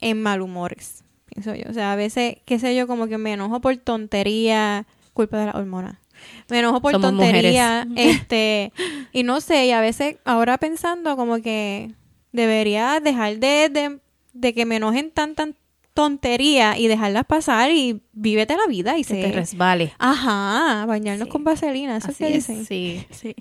en 0.00 0.22
malhumores, 0.22 1.04
pienso 1.26 1.54
yo. 1.54 1.64
O 1.70 1.72
sea, 1.72 1.92
a 1.92 1.96
veces, 1.96 2.36
qué 2.44 2.58
sé 2.58 2.74
yo, 2.76 2.86
como 2.86 3.06
que 3.08 3.18
me 3.18 3.32
enojo 3.32 3.60
por 3.60 3.76
tontería, 3.76 4.86
culpa 5.14 5.38
de 5.38 5.46
la 5.46 5.52
hormona. 5.52 6.00
Me 6.48 6.58
enojo 6.58 6.80
por 6.80 6.92
Somos 6.92 7.10
tontería, 7.10 7.86
este, 7.96 8.72
y 9.12 9.22
no 9.22 9.40
sé, 9.40 9.66
y 9.66 9.70
a 9.70 9.80
veces 9.80 10.16
ahora 10.24 10.58
pensando 10.58 11.16
como 11.16 11.40
que 11.40 11.92
debería 12.32 13.00
dejar 13.00 13.38
de, 13.38 13.68
de, 13.68 13.98
de 14.32 14.52
que 14.54 14.66
me 14.66 14.76
enojen 14.76 15.10
tan, 15.10 15.34
tan 15.34 15.54
tontería 15.94 16.78
y 16.78 16.86
dejarlas 16.86 17.24
pasar 17.24 17.70
y 17.72 18.02
vívete 18.12 18.56
la 18.56 18.66
vida 18.68 18.96
y 18.98 19.02
Que 19.04 19.14
te 19.14 19.22
se... 19.22 19.32
resbale. 19.32 19.92
Ajá, 19.98 20.84
bañarnos 20.86 21.26
Sí. 21.26 21.32
con 21.32 21.42
vaselina, 21.44 21.96
eso 21.96 22.10
es 22.12 22.16
que 22.18 22.28
es, 22.28 22.32
dicen. 22.46 22.64
sí. 22.66 23.04
Sí. 23.10 23.34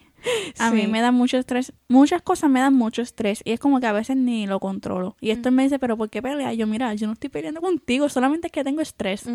A 0.60 0.70
Sí. 0.70 0.76
mí 0.76 0.88
me 0.88 1.02
da 1.02 1.12
mucho 1.12 1.38
estrés. 1.38 1.74
Muchas 1.88 2.22
cosas 2.22 2.50
me 2.50 2.60
dan 2.60 2.74
mucho 2.74 3.02
estrés. 3.02 3.42
Y 3.46 3.52
es 3.52 3.60
como 3.60 3.80
que 3.80 3.86
a 3.88 3.94
veces 3.94 4.18
ni 4.18 4.48
lo 4.48 4.60
controlo. 4.60 5.16
Y 5.22 5.30
esto 5.30 5.52
me 5.52 5.64
dice, 5.64 5.80
pero 5.80 5.96
¿por 5.98 6.10
qué 6.10 6.22
peleas? 6.22 6.56
Yo, 6.58 6.68
mira, 6.68 6.94
yo 6.96 7.08
no 7.08 7.14
estoy 7.14 7.30
peleando 7.30 7.62
contigo, 7.62 8.10
solamente 8.10 8.48
es 8.48 8.52
que 8.54 8.64
tengo 8.64 8.82
estrés. 8.82 9.26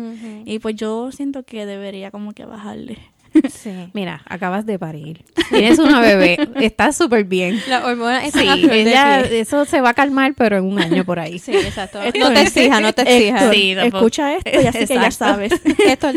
Y 0.45 0.59
pues 0.59 0.75
yo 0.75 1.11
siento 1.11 1.43
que 1.43 1.65
debería 1.65 2.11
como 2.11 2.33
que 2.33 2.45
bajarle. 2.45 2.97
Sí. 3.51 3.89
Mira, 3.93 4.21
acabas 4.25 4.65
de 4.65 4.77
parir. 4.77 5.23
Tienes 5.49 5.79
una 5.79 5.99
bebé. 6.01 6.37
Estás 6.55 6.95
súper 6.95 7.23
bien. 7.23 7.61
Las 7.67 7.83
hormonas 7.83 8.25
están 8.25 8.57
Sí, 8.57 8.67
ella, 8.71 9.21
eso 9.21 9.65
se 9.65 9.81
va 9.81 9.89
a 9.89 9.93
calmar, 9.93 10.33
pero 10.35 10.57
en 10.57 10.65
un 10.65 10.79
año 10.79 11.03
por 11.03 11.19
ahí. 11.19 11.39
Sí, 11.39 11.51
exacto. 11.55 12.01
Esto 12.01 12.19
No 12.19 12.33
te 12.33 12.41
exijas, 12.41 12.81
no 12.81 12.93
te 12.93 13.01
exijas. 13.03 13.53
Sí, 13.53 13.71
escucha 13.71 14.35
esto 14.35 14.49
y 14.61 14.65
así 14.65 14.79
que 14.79 14.85
ya 14.87 15.05
Exacto. 15.05 15.25
sabes. 15.33 15.53
Esto 15.87 16.09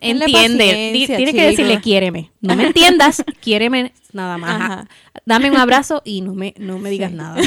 Entiende. 0.00 0.92
Tienes 1.06 1.34
que 1.34 1.42
decirle, 1.42 1.80
quiéreme. 1.80 2.30
No 2.40 2.54
me 2.56 2.66
entiendas, 2.66 3.24
quiéreme 3.40 3.92
nada 4.12 4.38
más. 4.38 4.60
Ajá. 4.60 4.88
Dame 5.24 5.50
un 5.50 5.56
abrazo 5.58 6.00
y 6.04 6.22
no 6.22 6.34
me, 6.34 6.54
no 6.58 6.78
me 6.78 6.90
digas 6.90 7.12
nada. 7.12 7.40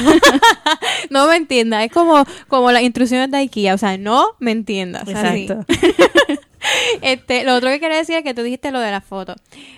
No 1.09 1.27
me 1.27 1.35
entiendas. 1.35 1.85
Es 1.85 1.91
como, 1.91 2.23
como 2.47 2.71
las 2.71 2.83
instrucciones 2.83 3.31
de 3.31 3.37
IKEA. 3.37 3.73
O 3.73 3.77
sea, 3.77 3.97
no 3.97 4.35
me 4.39 4.51
entiendas. 4.51 5.07
Exacto. 5.07 5.65
Este, 7.01 7.43
lo 7.43 7.55
otro 7.55 7.69
que 7.69 7.79
quería 7.79 7.97
decir 7.97 8.15
es 8.15 8.23
que 8.23 8.33
tú 8.33 8.43
dijiste 8.43 8.71
lo 8.71 8.79
de 8.79 8.91
las 8.91 9.03
fotos. 9.03 9.35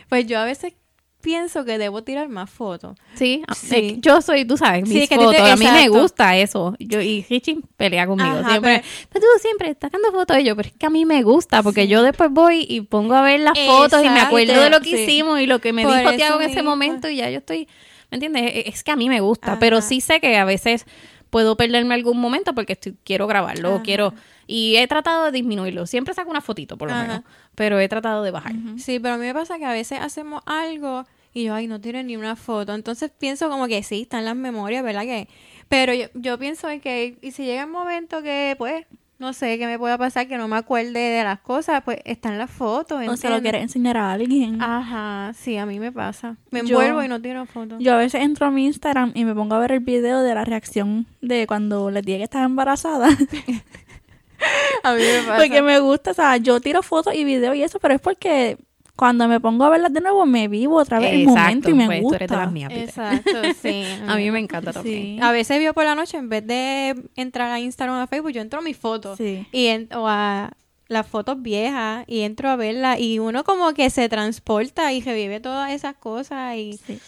Pues 0.10 0.26
yo 0.28 0.40
a 0.40 0.46
veces 0.46 0.74
pienso 1.22 1.64
que 1.64 1.78
debo 1.78 2.04
tirar 2.04 2.28
más 2.28 2.50
fotos. 2.50 2.98
Sí, 3.16 3.44
a- 3.48 3.56
Sí. 3.56 3.96
yo 4.00 4.22
soy, 4.22 4.44
tú 4.44 4.58
sabes, 4.58 4.90
Sí, 4.90 4.96
mis 4.96 5.10
que 5.10 5.18
te- 5.18 5.24
fotos. 5.24 5.50
A 5.50 5.56
mí 5.56 5.66
me 5.66 5.88
gusta 5.88 6.36
eso. 6.38 6.76
Yo, 6.80 7.00
y 7.02 7.26
Richie 7.30 7.60
pelea 7.78 8.06
conmigo. 8.08 8.30
Ajá, 8.40 8.50
siempre, 8.50 8.82
pero- 8.84 9.08
pero 9.10 9.26
tú 9.26 9.42
siempre 9.42 9.70
estás 9.70 9.88
sacando 9.90 10.12
fotos 10.12 10.36
de 10.36 10.44
yo, 10.44 10.56
pero 10.58 10.68
es 10.68 10.76
que 10.76 10.86
a 10.86 10.90
mí 10.90 11.06
me 11.06 11.24
gusta, 11.24 11.64
porque 11.64 11.88
yo 11.88 12.04
después 12.04 12.30
voy 12.30 12.66
y 12.68 12.82
pongo 12.82 13.14
a 13.16 13.22
ver 13.22 13.40
las 13.40 13.58
fotos 13.58 14.04
y 14.04 14.10
me 14.10 14.20
acuerdo 14.20 14.60
de 14.62 14.70
lo 14.70 14.82
que 14.82 14.90
sí. 14.98 15.04
hicimos 15.04 15.40
y 15.40 15.46
lo 15.48 15.60
que 15.60 15.72
me 15.72 15.84
Por 15.84 15.98
dijo 15.98 16.12
Tiago 16.14 16.42
en 16.42 16.48
ese 16.50 16.56
mismo. 16.58 16.72
momento 16.72 17.08
y 17.10 17.16
ya 17.16 17.30
yo 17.30 17.38
estoy, 17.38 17.70
¿me 18.12 18.16
entiendes? 18.18 18.44
E- 18.44 18.68
Es 18.68 18.84
que 18.84 18.92
a 18.92 18.98
mí 18.98 19.08
me 19.08 19.22
gusta, 19.22 19.52
Ajá. 19.52 19.60
pero 19.60 19.80
sí 19.82 20.02
sé 20.02 20.20
que 20.20 20.36
a 20.36 20.44
veces 20.44 20.86
puedo 21.34 21.58
perderme 21.58 21.96
algún 21.96 22.20
momento 22.20 22.54
porque 22.54 22.74
estoy, 22.74 22.96
quiero 23.04 23.26
grabarlo, 23.26 23.72
o 23.72 23.76
Ajá. 23.76 23.84
quiero... 23.84 24.14
Y 24.46 24.76
he 24.76 24.88
tratado 24.88 25.26
de 25.26 25.32
disminuirlo. 25.32 25.88
Siempre 25.88 26.14
saco 26.14 26.30
una 26.30 26.42
fotito, 26.42 26.78
por 26.78 26.90
lo 26.90 26.94
Ajá. 26.94 27.04
menos. 27.04 27.22
Pero 27.56 27.80
he 27.80 27.90
tratado 27.90 28.22
de 28.24 28.30
bajar. 28.30 28.54
Sí, 28.78 29.00
pero 29.00 29.16
a 29.16 29.18
mí 29.18 29.26
me 29.26 29.34
pasa 29.34 29.58
que 29.58 29.66
a 29.66 29.72
veces 29.72 30.00
hacemos 30.00 30.44
algo 30.46 31.06
y 31.34 31.46
yo, 31.46 31.56
ay, 31.56 31.66
no 31.66 31.82
tiré 31.82 32.04
ni 32.04 32.18
una 32.18 32.36
foto. 32.36 32.76
Entonces 32.76 33.10
pienso 33.18 33.50
como 33.50 33.68
que 33.68 33.82
sí, 33.84 34.04
están 34.04 34.26
las 34.26 34.36
memorias, 34.36 34.84
¿verdad? 34.84 35.04
que 35.04 35.28
Pero 35.70 35.94
yo, 35.94 36.06
yo 36.14 36.38
pienso 36.38 36.70
en 36.70 36.82
que, 36.82 37.18
y 37.22 37.32
si 37.32 37.46
llega 37.46 37.64
el 37.64 37.70
momento 37.70 38.22
que, 38.22 38.56
pues, 38.58 38.86
no 39.24 39.34
sé, 39.34 39.58
que 39.58 39.66
me 39.66 39.80
pueda 39.80 39.98
pasar, 39.98 40.28
que 40.28 40.38
no 40.38 40.48
me 40.48 40.58
acuerde 40.58 40.92
de 41.00 41.24
las 41.24 41.40
cosas, 41.40 41.82
pues 41.84 41.98
están 42.06 42.38
las 42.38 42.52
fotos. 42.52 43.02
O 43.08 43.18
se 43.18 43.30
lo 43.30 43.42
quieres 43.42 43.64
enseñar 43.64 43.98
a 43.98 44.12
alguien. 44.12 44.62
Ajá, 44.62 45.34
sí, 45.34 45.58
a 45.58 45.66
mí 45.66 45.80
me 45.80 45.92
pasa. 45.92 46.36
Me 46.52 46.60
Yo- 46.62 46.80
envuelvo 46.80 47.04
y 47.04 47.08
no 47.08 47.20
tiro 47.22 47.46
fotos. 47.48 47.80
Yo 47.80 47.94
a 47.94 47.98
veces 47.98 48.22
entro 48.22 48.46
a 48.46 48.52
mi 48.52 48.66
Instagram 48.66 49.12
y 49.16 49.26
me 49.26 49.34
pongo 49.34 49.56
a 49.56 49.60
ver 49.60 49.72
el 49.72 49.80
video 49.80 50.22
de 50.22 50.36
la 50.36 50.46
reacción 50.46 51.08
de 51.22 51.48
cuando 51.48 51.90
les 51.90 52.04
dije 52.04 52.20
que 52.20 52.24
estaba 52.26 52.46
embarazada. 52.46 53.08
a 54.84 54.94
mí 54.94 55.02
me 55.02 55.20
pasa. 55.26 55.38
porque 55.38 55.62
me 55.62 55.80
gusta, 55.80 56.12
o 56.12 56.14
sea, 56.14 56.38
yo 56.38 56.60
tiro 56.60 56.84
fotos 56.84 57.16
y 57.16 57.24
videos 57.24 57.56
y 57.56 57.64
eso, 57.64 57.80
pero 57.80 57.96
es 57.96 58.02
porque 58.02 58.58
cuando 58.96 59.28
me 59.28 59.40
pongo 59.40 59.64
a 59.66 59.70
verlas 59.70 59.92
de 59.92 60.02
nuevo 60.02 60.26
me 60.26 60.48
vivo 60.48 60.76
otra 60.78 61.00
vez 61.00 61.14
el 61.14 61.22
Exacto, 61.22 61.40
momento 61.42 61.70
y 61.70 61.74
me 61.74 61.86
pues, 61.88 61.98
tú 62.00 62.04
gusta. 62.04 62.16
eres 62.18 62.30
de 62.30 62.36
las 62.38 62.52
mías, 62.52 62.70
Peter. 62.70 62.84
Exacto, 62.90 63.32
sí. 63.62 63.84
A 64.08 64.16
mí 64.16 64.30
me 64.32 64.40
encanta 64.40 64.72
también. 64.74 65.18
Sí. 65.18 65.20
A 65.22 65.32
veces 65.32 65.60
vio 65.60 65.74
por 65.74 65.84
la 65.86 65.96
noche, 65.96 66.18
en 66.18 66.30
vez 66.30 66.46
de 66.46 66.96
entrar 67.16 67.50
a 67.52 67.60
Instagram 67.60 67.98
o 67.98 68.02
a 68.02 68.08
Facebook, 68.08 68.32
yo 68.32 68.42
entro 68.42 68.60
a 68.60 68.62
mis 68.62 68.78
fotos. 68.78 69.18
Sí. 69.18 69.46
Y 69.52 69.68
en- 69.68 69.90
o 69.96 70.08
a 70.08 70.52
las 70.90 71.08
fotos 71.08 71.42
viejas 71.42 72.04
y 72.08 72.22
entro 72.22 72.50
a 72.50 72.56
verlas 72.56 73.00
y 73.00 73.18
uno 73.18 73.44
como 73.44 73.74
que 73.74 73.90
se 73.90 74.10
transporta 74.10 74.94
y 74.94 75.02
revive 75.02 75.40
todas 75.40 75.72
esas 75.72 75.96
cosas 75.96 76.56
y 76.58 76.74
Sí. 76.86 77.00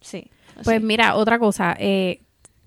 sí. 0.00 0.24
Pues 0.64 0.80
sí. 0.80 0.84
mira, 0.84 1.14
otra 1.16 1.38
cosa, 1.38 1.74
eh, 1.78 2.20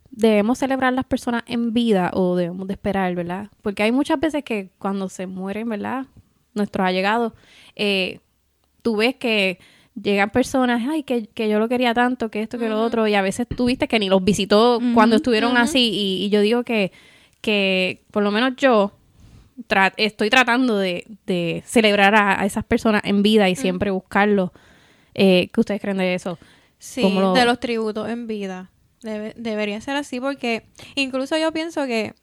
debemos 0.09 0.57
celebrar 0.57 0.91
las 0.93 1.05
personas 1.05 1.43
en 1.45 1.71
vida 1.73 2.09
o 2.13 2.35
debemos 2.35 2.67
de 2.67 2.73
esperar, 2.73 3.13
¿verdad? 3.13 3.49
Porque 3.61 3.83
hay 3.83 3.91
muchas 3.91 4.19
veces 4.19 4.43
que 4.43 4.69
cuando 4.79 5.07
se 5.09 5.27
mueren, 5.27 5.69
¿verdad? 5.69 6.07
Nuestros 6.55 6.87
allegados, 6.87 7.33
eh, 7.75 8.21
tú 8.85 8.95
ves 8.97 9.15
que 9.15 9.57
llegan 9.99 10.29
personas, 10.29 10.83
ay, 10.87 11.01
que, 11.01 11.25
que 11.25 11.49
yo 11.49 11.57
lo 11.57 11.67
quería 11.67 11.93
tanto, 11.95 12.29
que 12.29 12.41
esto, 12.43 12.59
que 12.59 12.69
lo 12.69 12.81
otro, 12.83 13.07
y 13.07 13.15
a 13.15 13.21
veces 13.23 13.47
tú 13.47 13.65
viste 13.65 13.87
que 13.87 13.97
ni 13.97 14.09
los 14.09 14.23
visitó 14.23 14.79
cuando 14.93 15.15
estuvieron 15.15 15.53
así, 15.63 15.89
y, 15.91 16.25
y 16.25 16.29
yo 16.29 16.41
digo 16.41 16.63
que, 16.63 16.91
que 17.41 18.03
por 18.11 18.21
lo 18.21 18.29
menos 18.31 18.53
yo 18.57 18.91
tra- 19.67 19.93
estoy 19.97 20.29
tratando 20.29 20.77
de, 20.77 21.05
de 21.25 21.63
celebrar 21.65 22.13
a, 22.13 22.39
a 22.41 22.45
esas 22.45 22.63
personas 22.65 23.01
en 23.05 23.23
vida 23.23 23.49
y 23.49 23.55
siempre 23.55 23.89
buscarlos. 23.89 24.51
Eh, 25.13 25.49
¿Qué 25.53 25.59
ustedes 25.61 25.81
creen 25.81 25.97
de 25.97 26.13
eso? 26.13 26.37
Sí, 26.77 27.01
lo- 27.01 27.33
de 27.33 27.45
los 27.45 27.59
tributos 27.59 28.07
en 28.09 28.27
vida. 28.27 28.69
Debe- 29.01 29.33
debería 29.37 29.79
ser 29.81 29.95
así 29.95 30.19
porque 30.19 30.63
incluso 30.95 31.37
yo 31.37 31.51
pienso 31.51 31.85
que 31.87 32.13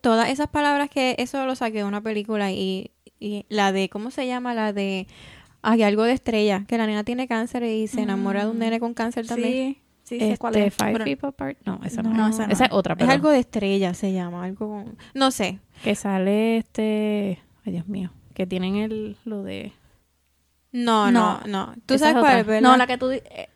todas 0.00 0.28
esas 0.28 0.48
palabras 0.48 0.90
que 0.90 1.14
eso 1.18 1.44
lo 1.46 1.54
saqué 1.56 1.78
de 1.78 1.84
una 1.84 2.00
película 2.02 2.52
y, 2.52 2.90
y 3.18 3.44
la 3.48 3.72
de, 3.72 3.88
¿cómo 3.88 4.10
se 4.10 4.26
llama? 4.26 4.52
La 4.54 4.72
de, 4.72 5.06
hay 5.68 5.82
algo 5.82 6.04
de 6.04 6.12
estrella, 6.12 6.64
que 6.68 6.78
la 6.78 6.86
nena 6.86 7.02
tiene 7.04 7.26
cáncer 7.26 7.62
y 7.64 7.86
se 7.88 8.00
enamora 8.02 8.44
de 8.44 8.50
un 8.50 8.58
nene 8.58 8.78
con 8.80 8.94
cáncer 8.94 9.26
también. 9.26 9.74
Sí, 10.04 10.18
sí, 10.18 10.20
sé 10.20 10.38
cuál 10.38 10.54
Este, 10.56 10.66
es. 10.68 10.74
Five 10.74 10.92
pero- 10.92 11.04
People 11.04 11.28
Apart. 11.30 11.58
No, 11.66 11.80
esa 11.84 12.02
No, 12.02 12.10
no, 12.10 12.16
no, 12.16 12.28
es. 12.28 12.34
esa 12.36 12.46
no. 12.46 12.52
Esa 12.52 12.64
es 12.66 12.72
otra, 12.72 12.92
Es 12.94 12.98
perdón. 12.98 13.12
algo 13.12 13.30
de 13.30 13.38
estrella, 13.40 13.92
se 13.94 14.12
llama, 14.12 14.44
algo 14.44 14.68
con- 14.68 14.96
No 15.14 15.30
sé. 15.30 15.58
Que 15.82 15.94
sale 15.96 16.58
este... 16.58 17.40
Ay, 17.64 17.72
Dios 17.72 17.88
mío. 17.88 18.12
Que 18.34 18.46
tienen 18.46 18.76
el... 18.76 19.16
Lo 19.24 19.42
de... 19.42 19.72
No, 20.72 21.10
no, 21.10 21.40
No. 21.40 21.46
no. 21.46 21.74
Tú 21.86 21.94
Esa 21.94 22.06
sabes 22.12 22.16
es 22.16 22.22
cuál 22.22 22.38
es, 22.40 22.46
¿verdad? 22.46 22.70
No, 22.70 22.76
la 22.76 22.86
que 22.86 22.98
tú... 22.98 23.10
eh, 23.10 23.48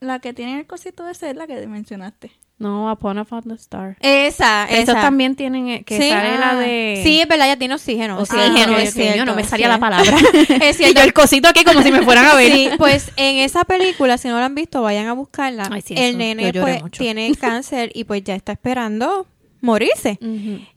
la 0.00 0.18
que 0.18 0.34
tiene 0.34 0.58
el 0.60 0.66
cosito 0.66 1.08
ese 1.08 1.30
es 1.30 1.36
la 1.36 1.46
que 1.46 1.66
mencionaste. 1.66 2.30
No, 2.58 2.90
Upon 2.90 3.18
a 3.18 3.24
Found 3.26 3.52
Star. 3.52 3.98
Esa, 4.00 4.64
esa. 4.64 4.94
también 4.94 5.36
tienen... 5.36 5.68
eh, 5.68 5.84
Que 5.84 5.98
Sí. 6.00 6.08
sale 6.08 6.38
la 6.38 6.50
Ah. 6.52 6.56
de... 6.56 7.00
Sí, 7.04 7.20
es 7.20 7.28
verdad, 7.28 7.48
ya 7.48 7.56
tiene 7.58 7.74
oxígeno. 7.74 8.18
Oxígeno, 8.18 8.76
Ah, 8.76 8.82
es 8.82 8.94
yo 8.94 9.24
no 9.26 9.34
me 9.34 9.44
salía 9.44 9.66
sí. 9.66 9.72
la 9.72 9.78
palabra. 9.78 10.16
Es 10.62 10.76
y 10.76 10.78
cierto. 10.84 11.00
yo 11.00 11.04
el 11.04 11.12
cosito 11.12 11.48
aquí 11.48 11.64
como 11.64 11.82
si 11.82 11.92
me 11.92 12.00
fueran 12.02 12.24
a 12.24 12.34
ver. 12.34 12.50
Sí, 12.52 12.70
pues 12.78 13.12
en 13.16 13.36
esa 13.36 13.64
película, 13.64 14.16
si 14.16 14.28
no 14.28 14.38
la 14.38 14.46
han 14.46 14.54
visto, 14.54 14.80
vayan 14.80 15.06
a 15.06 15.12
buscarla. 15.12 15.68
Ay, 15.70 15.82
sí, 15.82 15.94
el 15.98 16.16
nene 16.16 16.50
pues 16.54 16.82
mucho. 16.82 16.98
tiene 16.98 17.30
cáncer 17.40 17.90
y 17.94 18.04
pues 18.04 18.24
ya 18.24 18.34
está 18.34 18.52
esperando 18.52 19.26
morirse. 19.60 20.18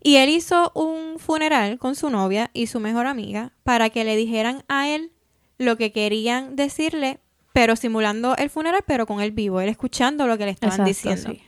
Y 0.04 0.16
él 0.18 0.30
hizo 0.30 0.72
un 0.76 1.18
funeral 1.18 1.78
con 1.78 1.96
su 1.96 2.10
novia 2.10 2.50
y 2.54 2.68
su 2.68 2.80
mejor 2.82 3.08
amiga 3.08 3.54
para 3.64 3.90
que 3.90 4.04
le 4.04 4.18
dijeran 4.18 4.64
a 4.68 4.90
él 4.90 5.12
lo 5.58 5.78
que 5.78 5.92
querían 5.94 6.56
decirle, 6.58 7.20
pero 7.54 7.76
simulando 7.76 8.36
el 8.38 8.50
funeral, 8.50 8.82
pero 8.88 9.06
con 9.06 9.22
él 9.22 9.32
vivo, 9.32 9.62
él 9.62 9.70
escuchando 9.70 10.28
lo 10.28 10.38
que 10.38 10.46
le 10.46 10.52
estaban 10.52 10.88
Exacto, 10.88 11.10
diciendo. 11.14 11.40
sí. 11.40 11.46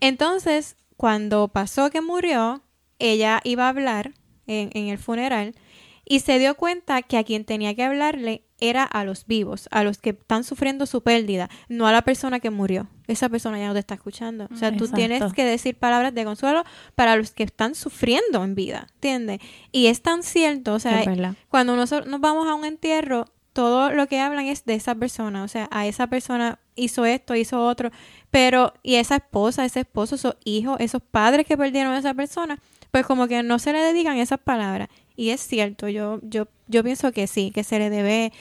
Entonces, 0.00 0.76
cuando 0.96 1.48
pasó 1.48 1.90
que 1.90 2.00
murió, 2.00 2.62
ella 2.98 3.40
iba 3.44 3.66
a 3.66 3.68
hablar 3.70 4.14
en, 4.46 4.70
en 4.72 4.88
el 4.88 4.98
funeral 4.98 5.54
y 6.04 6.20
se 6.20 6.38
dio 6.38 6.54
cuenta 6.56 7.02
que 7.02 7.18
a 7.18 7.24
quien 7.24 7.44
tenía 7.44 7.74
que 7.74 7.84
hablarle 7.84 8.42
era 8.60 8.82
a 8.82 9.04
los 9.04 9.26
vivos, 9.26 9.68
a 9.70 9.84
los 9.84 9.98
que 9.98 10.10
están 10.10 10.42
sufriendo 10.42 10.86
su 10.86 11.02
pérdida, 11.02 11.48
no 11.68 11.86
a 11.86 11.92
la 11.92 12.02
persona 12.02 12.40
que 12.40 12.50
murió. 12.50 12.88
Esa 13.06 13.28
persona 13.28 13.58
ya 13.58 13.68
no 13.68 13.74
te 13.74 13.80
está 13.80 13.94
escuchando. 13.94 14.48
O 14.52 14.56
sea, 14.56 14.70
tú 14.70 14.84
Exacto. 14.84 14.96
tienes 14.96 15.32
que 15.32 15.44
decir 15.44 15.76
palabras 15.76 16.14
de 16.14 16.24
consuelo 16.24 16.64
para 16.94 17.16
los 17.16 17.32
que 17.32 17.44
están 17.44 17.74
sufriendo 17.74 18.42
en 18.42 18.54
vida, 18.54 18.88
¿entiendes? 18.94 19.40
Y 19.70 19.86
es 19.86 20.02
tan 20.02 20.22
cierto, 20.22 20.74
o 20.74 20.80
sea, 20.80 21.04
cuando 21.48 21.76
nosotros 21.76 22.08
nos 22.08 22.20
vamos 22.20 22.48
a 22.48 22.54
un 22.54 22.64
entierro, 22.64 23.26
todo 23.52 23.90
lo 23.90 24.06
que 24.06 24.20
hablan 24.20 24.46
es 24.46 24.64
de 24.64 24.74
esa 24.74 24.94
persona, 24.94 25.42
o 25.42 25.48
sea, 25.48 25.68
a 25.70 25.86
esa 25.86 26.06
persona 26.06 26.58
hizo 26.74 27.04
esto, 27.04 27.34
hizo 27.34 27.66
otro, 27.66 27.90
pero 28.30 28.74
y 28.82 28.96
esa 28.96 29.16
esposa, 29.16 29.64
ese 29.64 29.80
esposo, 29.80 30.16
esos 30.16 30.36
hijos, 30.44 30.76
esos 30.80 31.02
padres 31.02 31.46
que 31.46 31.56
perdieron 31.56 31.92
a 31.92 31.98
esa 31.98 32.14
persona, 32.14 32.58
pues 32.90 33.06
como 33.06 33.28
que 33.28 33.42
no 33.42 33.58
se 33.58 33.72
le 33.72 33.80
dedican 33.80 34.16
esas 34.16 34.40
palabras. 34.40 34.88
Y 35.16 35.30
es 35.30 35.40
cierto, 35.40 35.88
yo 35.88 36.20
yo 36.22 36.48
yo 36.68 36.84
pienso 36.84 37.12
que 37.12 37.26
sí, 37.26 37.50
que 37.54 37.64
se 37.64 37.78
le 37.78 37.90
debe 37.90 38.32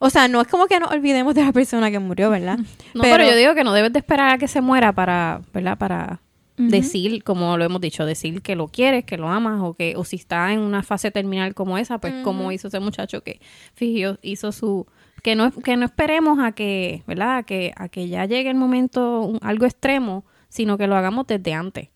o 0.00 0.10
sea, 0.10 0.28
no 0.28 0.40
es 0.40 0.46
como 0.46 0.66
que 0.66 0.78
nos 0.78 0.92
olvidemos 0.92 1.34
de 1.34 1.44
la 1.44 1.52
persona 1.52 1.90
que 1.90 1.98
murió, 1.98 2.30
¿verdad? 2.30 2.58
No, 2.94 3.02
pero, 3.02 3.24
yo 3.24 3.36
digo 3.36 3.54
que 3.54 3.64
no 3.64 3.72
debes 3.72 3.92
de 3.92 3.98
esperar 3.98 4.30
a 4.30 4.38
que 4.38 4.48
se 4.48 4.60
muera 4.60 4.92
para, 4.92 5.42
¿verdad? 5.52 5.76
Para 5.76 6.20
decir, 6.56 7.22
como 7.22 7.56
lo 7.56 7.64
hemos 7.64 7.80
dicho, 7.80 8.04
decir 8.04 8.42
que 8.42 8.56
lo 8.56 8.66
quieres, 8.66 9.04
que 9.04 9.16
lo 9.16 9.28
amas, 9.28 9.60
o 9.62 9.74
que, 9.74 9.94
o 9.96 10.04
si 10.04 10.16
está 10.16 10.52
en 10.52 10.58
una 10.58 10.82
fase 10.82 11.12
terminal 11.12 11.54
como 11.54 11.78
esa, 11.78 11.98
pues 11.98 12.14
como 12.24 12.50
hizo 12.50 12.66
ese 12.66 12.80
muchacho 12.80 13.22
que 13.22 13.40
fijo, 13.74 14.18
hizo 14.22 14.50
su, 14.50 14.86
que 15.22 15.34
no, 15.36 15.50
que 15.50 15.76
no 15.76 15.84
esperemos 15.84 16.38
a 16.38 16.52
que, 16.52 17.02
¿verdad? 17.06 17.38
A 17.38 17.42
que, 17.42 17.72
a 17.76 17.88
que 17.88 18.08
ya 18.08 18.24
llegue 18.26 18.50
el 18.50 18.56
momento, 18.56 19.22
un- 19.22 19.38
algo 19.42 19.64
extremo, 19.66 20.24
sino 20.48 20.78
que 20.78 20.86
lo 20.86 20.96
hagamos 20.96 21.26
desde 21.26 21.54
antes. 21.54 21.88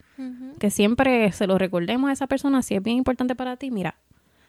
Que 0.60 0.70
siempre 0.70 1.32
se 1.32 1.46
lo 1.48 1.58
recordemos 1.58 2.08
a 2.10 2.12
esa 2.12 2.26
persona, 2.28 2.62
si 2.62 2.74
es 2.76 2.82
bien 2.82 2.96
importante 2.98 3.34
para 3.34 3.56
ti, 3.56 3.70
mira, 3.72 3.96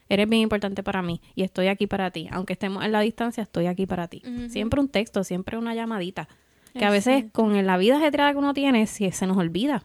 eres 0.10 0.30
bien 0.30 0.44
importante 0.44 0.84
para 0.84 1.02
mí 1.02 1.20
y 1.34 1.42
estoy 1.42 1.68
aquí 1.68 1.88
para 1.88 2.12
ti. 2.12 2.28
Aunque 2.32 2.54
estemos 2.54 2.84
en 2.86 2.92
la 2.92 3.00
distancia, 3.00 3.42
estoy 3.42 3.66
aquí 3.66 3.88
para 3.88 4.08
ti. 4.08 4.22
Siempre 4.50 4.80
un 4.80 4.88
texto, 4.90 5.24
siempre 5.24 5.58
una 5.58 5.74
llamadita. 5.74 6.28
Que 6.74 6.86
a 6.86 6.92
veces 6.92 7.26
con 7.32 7.66
la 7.66 7.78
vida 7.78 7.98
ajetreada 7.98 8.32
que 8.34 8.38
uno 8.38 8.54
tiene, 8.54 8.86
si 8.88 9.10
se 9.12 9.26
nos 9.26 9.38
olvida. 9.38 9.84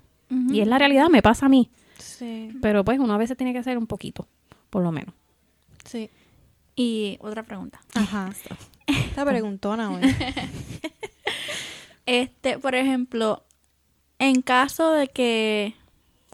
Y 0.51 0.61
es 0.61 0.66
la 0.68 0.79
realidad, 0.79 1.09
me 1.09 1.22
pasa 1.22 1.46
a 1.46 1.48
mí. 1.48 1.70
Sí, 1.98 2.51
Pero 2.61 2.85
pues 2.85 2.98
uno 2.98 3.14
a 3.14 3.18
veces 3.18 3.37
tiene 3.37 3.53
que 3.55 3.59
hacer 3.61 3.79
un 3.79 3.87
poquito, 3.87 4.27
por 4.70 4.83
lo 4.83 4.92
menos. 4.92 5.14
sí. 5.85 6.11
Y 6.81 7.16
otra 7.20 7.42
pregunta. 7.42 7.81
Ajá. 7.94 8.31
Esta 8.88 9.24
preguntona 9.24 9.90
hoy. 9.92 10.01
Este, 12.07 12.59
por 12.59 12.74
ejemplo, 12.74 13.44
en 14.18 14.40
caso 14.40 14.92
de 14.92 15.09
que 15.09 15.74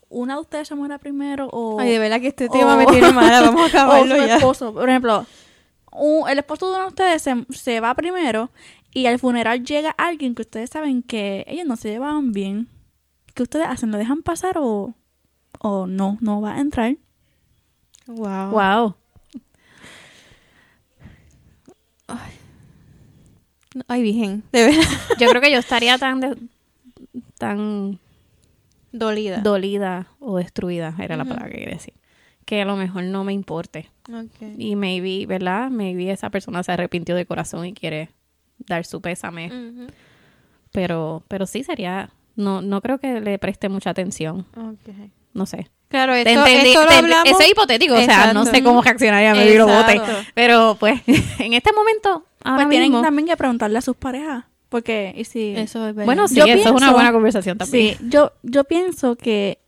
una 0.09 0.35
de 0.35 0.40
ustedes 0.43 0.69
se 0.69 0.77
muera 0.77 0.99
primero 0.99 1.49
o... 1.51 1.81
Ay, 1.81 1.90
de 1.90 1.99
verdad 1.99 2.21
que 2.21 2.29
este 2.29 2.47
o- 2.47 2.51
tema 2.51 2.77
me 2.77 2.87
tiene 2.87 3.11
mala, 3.12 3.40
vamos 3.40 3.62
a 3.62 3.64
o 3.88 3.90
acabarlo 3.90 4.14
su 4.14 4.25
ya. 4.27 4.37
esposo, 4.37 4.73
por 4.73 4.88
ejemplo, 4.88 5.27
un- 5.90 6.29
el 6.29 6.38
esposo 6.38 6.67
de 6.69 6.75
uno 6.75 6.83
de 6.83 6.88
ustedes 6.90 7.23
se, 7.23 7.45
se 7.51 7.81
va 7.81 7.93
primero 7.95 8.51
y 8.93 9.07
al 9.07 9.19
funeral 9.19 9.64
llega 9.64 9.90
alguien 9.99 10.37
que 10.37 10.43
ustedes 10.43 10.71
saben 10.71 11.03
que 11.03 11.45
ellos 11.49 11.67
no 11.67 11.75
se 11.77 11.88
llevaban 11.90 12.31
bien. 12.33 12.69
¿Qué 13.35 13.43
ustedes 13.43 13.67
hacen? 13.67 13.90
¿Lo 13.90 13.99
dejan 13.99 14.23
pasar 14.23 14.59
o, 14.59 14.95
o 15.59 15.87
no? 15.88 16.19
No 16.21 16.40
va 16.40 16.55
a 16.55 16.61
entrar. 16.61 16.95
Wow. 18.07 18.51
Wow. 18.53 18.95
Ay, 23.89 24.03
virgen, 24.03 24.43
de 24.53 24.67
verdad. 24.67 24.83
Yo 25.19 25.29
creo 25.29 25.41
que 25.43 25.51
yo 25.51 25.59
estaría 25.59 25.99
tan 25.99 26.21
de- 26.21 26.37
tan 27.39 27.99
Dolida. 28.93 29.39
dolida 29.39 30.07
o 30.21 30.37
destruida, 30.39 30.95
era 31.01 31.17
la 31.17 31.25
palabra 31.25 31.51
que 31.51 31.59
quería 31.59 31.75
decir. 31.75 31.95
Que 32.45 32.63
a 32.63 32.65
lo 32.65 32.77
mejor 32.77 33.03
no 33.05 33.25
me 33.25 33.33
importe. 33.33 33.91
Ok. 34.09 34.43
Y 34.59 34.77
maybe, 34.77 35.27
¿verdad? 35.27 35.71
Maybe 35.71 36.11
esa 36.13 36.31
persona 36.31 36.63
se 36.63 36.73
arrepintió 36.73 37.17
de 37.17 37.27
corazón 37.27 37.67
y 37.67 37.73
quiere 37.73 38.11
dar 38.59 38.85
su 38.85 39.01
pésame. 39.01 39.47
Ujú. 39.49 39.87
Pero, 40.71 41.23
pero 41.29 41.47
sí 41.47 41.65
sería, 41.65 42.11
no, 42.37 42.61
no 42.63 42.81
creo 42.81 42.99
que 42.99 43.21
le 43.21 43.39
preste 43.39 43.69
mucha 43.69 43.91
atención. 43.91 44.47
Ok. 44.57 44.95
No 45.33 45.47
sé. 45.47 45.69
Claro, 45.89 46.15
esto, 46.15 46.31
entendí- 46.31 46.69
esto 46.69 46.83
lo 46.83 46.89
te- 46.89 46.95
hablamos. 46.95 47.29
Ese 47.33 47.45
es 47.45 47.51
hipotético, 47.51 47.95
o 47.95 48.01
sea, 48.03 48.33
no 48.33 48.45
sé 48.45 48.63
cómo 48.63 48.83
reaccionaría, 48.83 49.35
me 49.35 49.55
lo 49.57 49.67
bote. 49.67 50.01
Pero 50.35 50.77
pues, 50.79 51.01
en 51.39 51.55
este 51.55 51.73
momento, 51.73 52.27
ahora 52.45 52.65
pues 52.65 52.71
tienen 52.71 52.91
mismo, 52.91 53.03
también 53.03 53.27
que 53.27 53.37
preguntarle 53.37 53.79
a 53.79 53.83
sus 53.83 53.97
parejas. 53.97 54.45
Porque, 54.69 55.13
y 55.17 55.25
si... 55.25 55.55
Eso 55.57 55.87
es 55.89 55.95
verdad. 55.95 56.07
bueno, 56.07 56.27
sí, 56.29 56.37
Yo 56.37 56.45
eso 56.47 56.69
es 56.69 56.75
una 56.75 56.93
buena 56.93 57.13
conversación 57.13 57.59
también. 57.59 57.97
Sí, 57.99 58.05
yo, 58.09 58.33
yo 58.43 58.65
pienso 58.65 59.17
que 59.17 59.59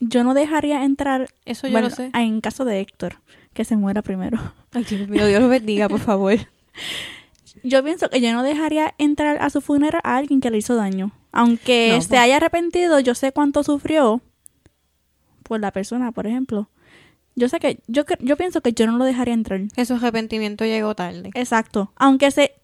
yo 0.00 0.24
no 0.24 0.34
dejaría 0.34 0.82
entrar 0.84 1.28
Eso 1.44 1.66
yo 1.66 1.72
bueno, 1.72 1.88
lo 1.88 1.94
sé. 1.94 2.10
en 2.14 2.40
caso 2.40 2.64
de 2.64 2.80
Héctor, 2.80 3.16
que 3.52 3.64
se 3.64 3.76
muera 3.76 4.02
primero. 4.02 4.38
Ay, 4.72 4.84
Dios 4.84 5.08
mío, 5.08 5.26
Dios 5.26 5.40
lo 5.40 5.48
bendiga, 5.48 5.88
por 5.88 6.00
favor. 6.00 6.34
Yo 7.62 7.82
pienso 7.82 8.10
que 8.10 8.20
yo 8.20 8.32
no 8.34 8.42
dejaría 8.42 8.94
entrar 8.98 9.38
a 9.40 9.48
su 9.50 9.60
funeral 9.62 10.00
a 10.04 10.16
alguien 10.18 10.40
que 10.42 10.50
le 10.50 10.58
hizo 10.58 10.76
daño. 10.76 11.10
Aunque 11.32 11.90
No, 11.94 12.02
se 12.02 12.14
no. 12.14 12.20
haya 12.20 12.36
arrepentido, 12.36 13.00
yo 13.00 13.14
sé 13.14 13.32
cuánto 13.32 13.62
sufrió 13.64 14.20
por 15.42 15.58
la 15.58 15.70
persona, 15.72 16.12
por 16.12 16.26
ejemplo. 16.26 16.68
Yo 17.36 17.48
sé 17.50 17.60
que, 17.60 17.80
yo, 17.86 18.04
yo 18.20 18.36
pienso 18.36 18.62
que 18.62 18.72
yo 18.72 18.86
no 18.86 18.96
lo 18.96 19.04
dejaría 19.04 19.34
entrar. 19.34 19.60
Ese 19.76 19.92
arrepentimiento 19.94 20.64
llegó 20.64 20.94
tarde. 20.94 21.30
Exacto. 21.34 21.92
Aunque 21.96 22.30
se, 22.30 22.54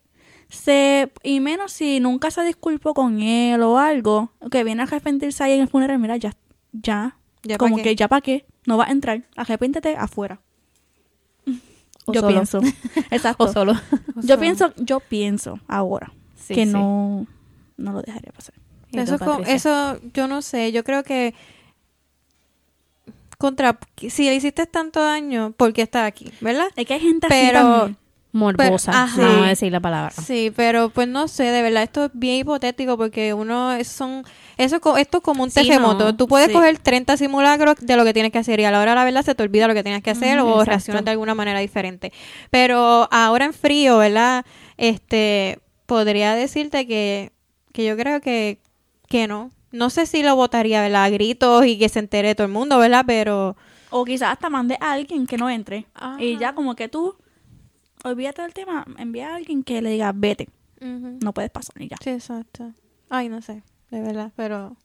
se, 0.49 1.13
y 1.23 1.41
menos 1.41 1.73
si 1.73 2.01
nunca 2.01 2.31
se 2.31 2.43
disculpó 2.43 2.95
con 2.95 3.21
él 3.21 3.63
o 3.63 3.79
algo, 3.79 4.33
que 4.51 4.65
viene 4.65 4.81
a 4.83 4.87
arrepentirse 4.87 5.45
ahí 5.45 5.53
en 5.53 5.61
el 5.63 5.69
funeral, 5.69 5.99
mira, 5.99 6.17
ya, 6.17 6.35
ya, 6.73 7.17
¿Ya 7.43 7.59
como 7.59 7.77
que 7.77 7.95
ya 7.95 8.09
para 8.09 8.23
qué, 8.23 8.47
no 8.67 8.79
va 8.79 8.87
a 8.87 8.91
entrar, 8.91 9.23
arrepéntete 9.37 9.95
afuera. 9.97 10.41
O 12.05 12.13
yo 12.13 12.21
solo. 12.21 12.33
pienso. 12.33 12.61
Exacto. 13.13 13.45
O 13.45 13.53
solo. 13.53 13.75
Yo 14.25 14.37
pienso, 14.41 14.73
yo 14.77 14.99
pienso 14.99 15.61
ahora 15.69 16.13
Sí, 16.35 16.53
que 16.53 16.67
sí. 16.67 16.73
no, 16.73 17.29
no 17.77 17.93
lo 17.93 18.03
dejaría 18.03 18.33
pasar. 18.33 18.57
Eso, 18.91 19.17
eso, 19.47 20.01
yo 20.13 20.27
no 20.27 20.43
sé, 20.43 20.73
yo 20.73 20.83
creo 20.83 21.05
que 21.05 21.33
contra, 23.43 23.79
si 24.09 24.25
le 24.25 24.35
hiciste 24.37 24.65
tanto 24.67 25.03
daño, 25.03 25.53
¿por 25.57 25.73
qué 25.75 25.83
está 25.83 26.07
aquí? 26.07 26.33
¿Verdad? 26.41 26.69
Es 26.77 26.87
que 26.87 26.95
hay 26.95 27.01
gente 27.01 27.27
así 27.27 27.53
también. 27.53 27.97
Morbosa, 28.35 29.09
Pero- 29.15 29.29
vamos 29.29 29.45
a 29.45 29.49
decir 29.49 29.71
la 29.71 29.81
palabra. 29.81 30.11
Sí, 30.13 30.51
pero 30.57 30.89
pues 30.89 31.07
no 31.07 31.29
sé, 31.29 31.43
de 31.45 31.61
verdad 31.61 31.83
esto 31.83 32.07
es 32.07 32.11
bien 32.15 32.37
hipotético 32.39 32.97
porque 32.97 33.35
uno 33.35 33.73
es- 33.73 33.89
son 33.89 34.25
eso 34.57 34.77
esto 34.97 35.19
es 35.19 35.23
como 35.23 35.43
un 35.43 35.51
Sí, 35.51 35.61
terremoto. 35.69 36.05
no, 36.07 36.17
Tú 36.17 36.27
puedes 36.29 36.47
sí. 36.49 36.55
coger 36.55 36.79
30 36.79 37.19
simulacros 37.19 37.77
de 37.81 37.95
lo 37.97 38.05
que 38.05 38.15
tienes 38.15 38.33
que 38.33 38.39
hacer 38.39 38.59
y 38.61 38.65
a 38.65 38.71
la 38.71 38.81
hora 38.81 38.93
de 38.93 38.97
la 38.97 39.05
verdad 39.05 39.23
se 39.23 39.35
te 39.35 39.43
olvida 39.43 39.69
lo 39.69 39.75
que 39.75 39.83
tienes 39.83 40.03
que 40.03 40.11
hacer 40.13 40.39
o 40.41 40.49
exacto. 40.49 40.65
reaccionas 40.71 41.05
de 41.05 41.11
alguna 41.11 41.35
manera 41.35 41.59
diferente. 41.59 42.11
Pero 42.51 43.07
ahora 43.11 43.45
en 43.45 43.53
frío, 43.53 43.99
¿verdad? 43.99 44.47
Este 44.79 45.59
podría 45.85 46.35
decirte 46.35 46.87
que 46.87 47.33
que 47.75 47.85
yo 47.85 47.97
creo 47.99 48.23
que 48.23 48.59
que 49.09 49.27
no. 49.29 49.51
No 49.73 49.91
sé 49.91 50.07
si 50.07 50.23
lo 50.23 50.37
votaría, 50.37 50.83
¿verdad? 50.83 51.05
A 51.05 51.11
gritos 51.11 51.67
y 51.67 51.79
que 51.79 51.89
se 51.89 51.99
entere 51.99 52.35
todo 52.35 52.47
el 52.47 52.53
mundo, 52.53 52.79
¿verdad? 52.79 53.05
Pero 53.07 53.57
O 53.91 54.05
quizás 54.05 54.33
hasta 54.33 54.51
mande 54.51 54.77
a 54.81 54.93
alguien 54.93 55.27
que 55.27 55.37
no 55.39 55.51
entre. 55.51 55.87
Ajá. 55.95 56.23
Y 56.23 56.39
ya 56.39 56.55
como 56.55 56.75
que 56.77 56.89
tú, 56.89 57.17
olvídate 58.05 58.43
del 58.43 58.53
tema, 58.55 58.87
envía 58.99 59.33
a 59.33 59.37
alguien 59.37 59.63
que 59.63 59.83
le 59.83 59.91
diga, 59.91 60.13
vete, 60.15 60.49
no 60.81 61.33
puedes 61.33 61.51
pasar 61.51 61.81
y 61.81 61.89
ya. 61.89 61.97
Sí, 62.03 62.11
exacto. 62.11 62.73
Ay, 63.09 63.29
no 63.29 63.43
sé, 63.43 63.63
de 63.91 64.01
verdad, 64.01 64.33
pero 64.37 64.77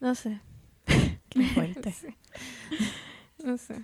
no 0.00 0.14
sé. 0.14 0.40
Qué 1.28 1.42
fuerte. 1.54 1.94
No 3.42 3.56
sé. 3.56 3.74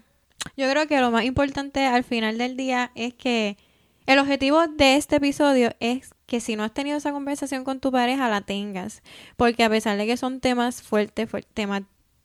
Yo 0.59 0.71
creo 0.71 0.87
que 0.87 1.01
lo 1.01 1.11
más 1.11 1.25
importante 1.25 1.87
al 1.87 2.05
final 2.05 2.37
del 2.37 2.59
día 2.59 2.93
es 2.95 3.15
que 3.15 3.57
el 4.05 4.19
objetivo 4.19 4.67
de 4.67 4.97
este 4.97 5.17
episodio 5.17 5.71
es 5.81 6.11
que 6.27 6.41
si 6.41 6.57
no 6.57 6.65
has 6.65 6.73
tenido 6.75 6.97
esa 6.97 7.13
conversación 7.13 7.65
con 7.65 7.79
tu 7.81 7.93
pareja, 7.93 8.29
la 8.29 8.41
tengas. 8.41 9.03
Porque 9.37 9.63
a 9.65 9.71
pesar 9.71 9.97
de 9.97 10.07
que 10.07 10.17
son 10.17 10.41
temas 10.41 10.83
fuertes, 10.83 11.31
fuer- 11.31 11.47
temas 11.55 11.83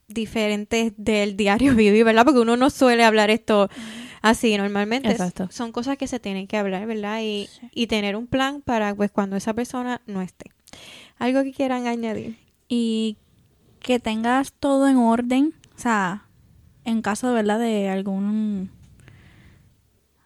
diferentes 0.08 0.94
del 0.98 1.38
diario 1.38 1.76
vivir, 1.76 2.04
¿verdad? 2.04 2.26
Porque 2.26 2.40
uno 2.40 2.58
no 2.58 2.70
suele 2.70 3.04
hablar 3.04 3.30
esto 3.30 3.70
así 4.22 4.58
normalmente. 4.58 5.10
Exacto. 5.12 5.48
Son 5.52 5.72
cosas 5.72 5.98
que 5.98 6.08
se 6.08 6.20
tienen 6.20 6.48
que 6.48 6.58
hablar, 6.58 6.86
¿verdad? 6.88 7.20
Y, 7.22 7.48
y 7.74 7.88
tener 7.88 8.16
un 8.16 8.28
plan 8.28 8.62
para 8.62 8.94
pues 8.96 9.12
cuando 9.12 9.36
esa 9.36 9.54
persona 9.54 10.02
no 10.08 10.22
esté. 10.22 10.52
Algo 11.20 11.44
que 11.44 11.54
quieran 11.54 11.88
añadir. 11.88 12.38
y 12.68 13.18
que 13.80 14.00
tengas 14.00 14.54
todo 14.54 14.88
en 14.88 14.98
orden, 14.98 15.54
o 15.76 15.80
sea, 15.80 16.26
en 16.86 17.02
caso 17.02 17.28
de 17.30 17.34
verdad 17.34 17.58
de 17.60 17.90
algún 17.90 18.70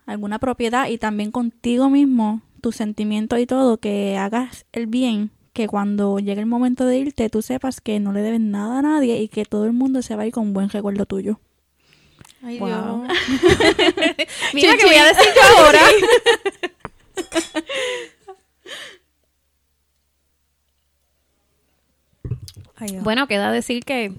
alguna 0.06 0.40
propiedad 0.40 0.88
y 0.90 0.98
también 0.98 1.32
contigo 1.32 1.90
mismo, 1.90 2.42
tus 2.65 2.78
sentimientos 2.78 3.38
y 3.38 3.45
todo, 3.45 3.78
que 3.78 4.17
hagas 4.17 4.65
el 4.71 4.88
bien, 4.88 5.30
que 5.54 5.67
cuando 5.67 6.17
llegue 6.17 6.41
el 6.41 6.47
momento 6.47 6.88
de 6.88 6.97
irte 6.97 7.30
tú 7.30 7.43
sepas 7.43 7.80
que 7.80 7.99
no 7.99 8.12
le 8.12 8.23
debes 8.23 8.41
nada 8.41 8.80
a 8.80 8.82
nadie 8.82 9.21
y 9.21 9.28
que 9.28 9.45
todo 9.45 9.65
el 9.65 9.73
mundo 9.73 10.01
se 10.01 10.15
va 10.15 10.23
a 10.23 10.25
ir 10.25 10.34
con 10.34 10.51
buen 10.51 10.69
recuerdo 10.69 11.06
tuyo. 11.06 11.39
Ay, 12.41 12.58
Wow. 12.58 13.04
Dios. 13.04 13.06
Mira 14.56 14.75
que 14.78 14.86
voy 14.86 14.95
a 14.95 15.06
decir 15.06 15.28
yo 15.36 15.63
ahora. 15.63 15.80
Ay. 22.78 22.97
Bueno, 23.04 23.28
queda 23.28 23.51
decir 23.51 23.86
que, 23.86 24.12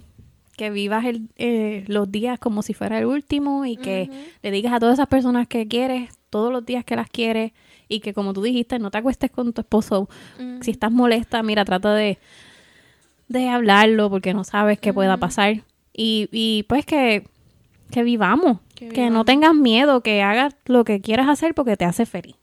que 0.56 0.70
vivas 0.70 1.04
el, 1.04 1.30
eh, 1.36 1.82
los 1.88 2.12
días 2.12 2.38
como 2.38 2.62
si 2.62 2.74
fuera 2.74 3.00
el 3.00 3.06
último 3.06 3.66
y 3.66 3.76
que 3.76 4.08
le 4.42 4.50
digas 4.52 4.72
a 4.72 4.78
todas 4.78 4.94
esas 4.94 5.08
personas 5.08 5.48
que 5.48 5.66
quieres 5.66 6.10
todos 6.36 6.52
los 6.52 6.64
días 6.66 6.84
que 6.84 6.96
las 6.96 7.08
quieres 7.08 7.52
y 7.88 8.00
que 8.00 8.12
como 8.12 8.32
tú 8.32 8.42
dijiste, 8.42 8.78
no 8.78 8.90
te 8.90 8.98
acuestes 8.98 9.30
con 9.30 9.52
tu 9.52 9.60
esposo. 9.62 10.08
Mm. 10.38 10.60
Si 10.62 10.70
estás 10.70 10.90
molesta, 10.92 11.42
mira, 11.42 11.64
trata 11.64 11.94
de, 11.94 12.18
de 13.28 13.48
hablarlo 13.48 14.10
porque 14.10 14.34
no 14.34 14.44
sabes 14.44 14.78
qué 14.78 14.92
pueda 14.92 15.16
pasar. 15.16 15.62
Y, 15.92 16.28
y 16.32 16.64
pues 16.68 16.84
que, 16.84 17.26
que 17.90 18.02
vivamos, 18.02 18.58
Que 18.74 18.88
que, 18.88 19.08
no 19.10 19.24
tengas 19.24 19.54
miedo, 19.54 20.00
que 20.02 20.22
hagas 20.22 20.54
lo 20.66 20.84
que 20.84 21.00
quieras 21.00 21.28
hacer 21.28 21.54
porque 21.54 21.76
te 21.76 21.84
hace 21.84 22.06
feliz. 22.06 22.36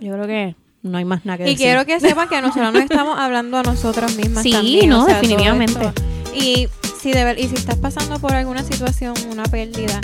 Yo 0.00 0.12
creo 0.12 0.26
que 0.26 0.56
no 0.82 0.98
hay 0.98 1.04
más 1.04 1.24
nada 1.24 1.38
que 1.38 1.44
Y 1.44 1.46
decir. 1.52 1.58
quiero 1.66 1.84
que 1.86 1.98
sepan 2.08 2.28
que 2.28 2.40
nosotros 2.40 2.72
nos 2.72 2.82
estamos 2.82 3.18
hablando 3.18 3.56
a 3.56 3.62
nosotras 3.62 4.16
mismas 4.16 4.42
Sí, 4.42 4.52
también. 4.52 4.88
no, 4.90 5.02
o 5.02 5.06
sea, 5.06 5.14
todo 5.14 5.22
definitivamente. 5.22 5.90
Y 6.34 6.68
si, 7.00 7.12
de 7.12 7.34
y 7.38 7.48
si 7.48 7.54
estás 7.56 7.78
pasando 7.78 8.18
por 8.20 8.32
alguna 8.34 8.62
situación, 8.62 9.14
una 9.30 9.44
pérdida, 9.44 10.00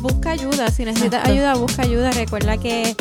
busca 0.00 0.30
ayuda. 0.30 0.70
Si 0.70 0.84
necesitas 0.84 1.20
Exacto. 1.20 1.30
ayuda, 1.30 1.54
busca 1.54 1.82
ayuda. 1.82 2.10
Recuerda 2.10 2.56
que, 2.58 2.96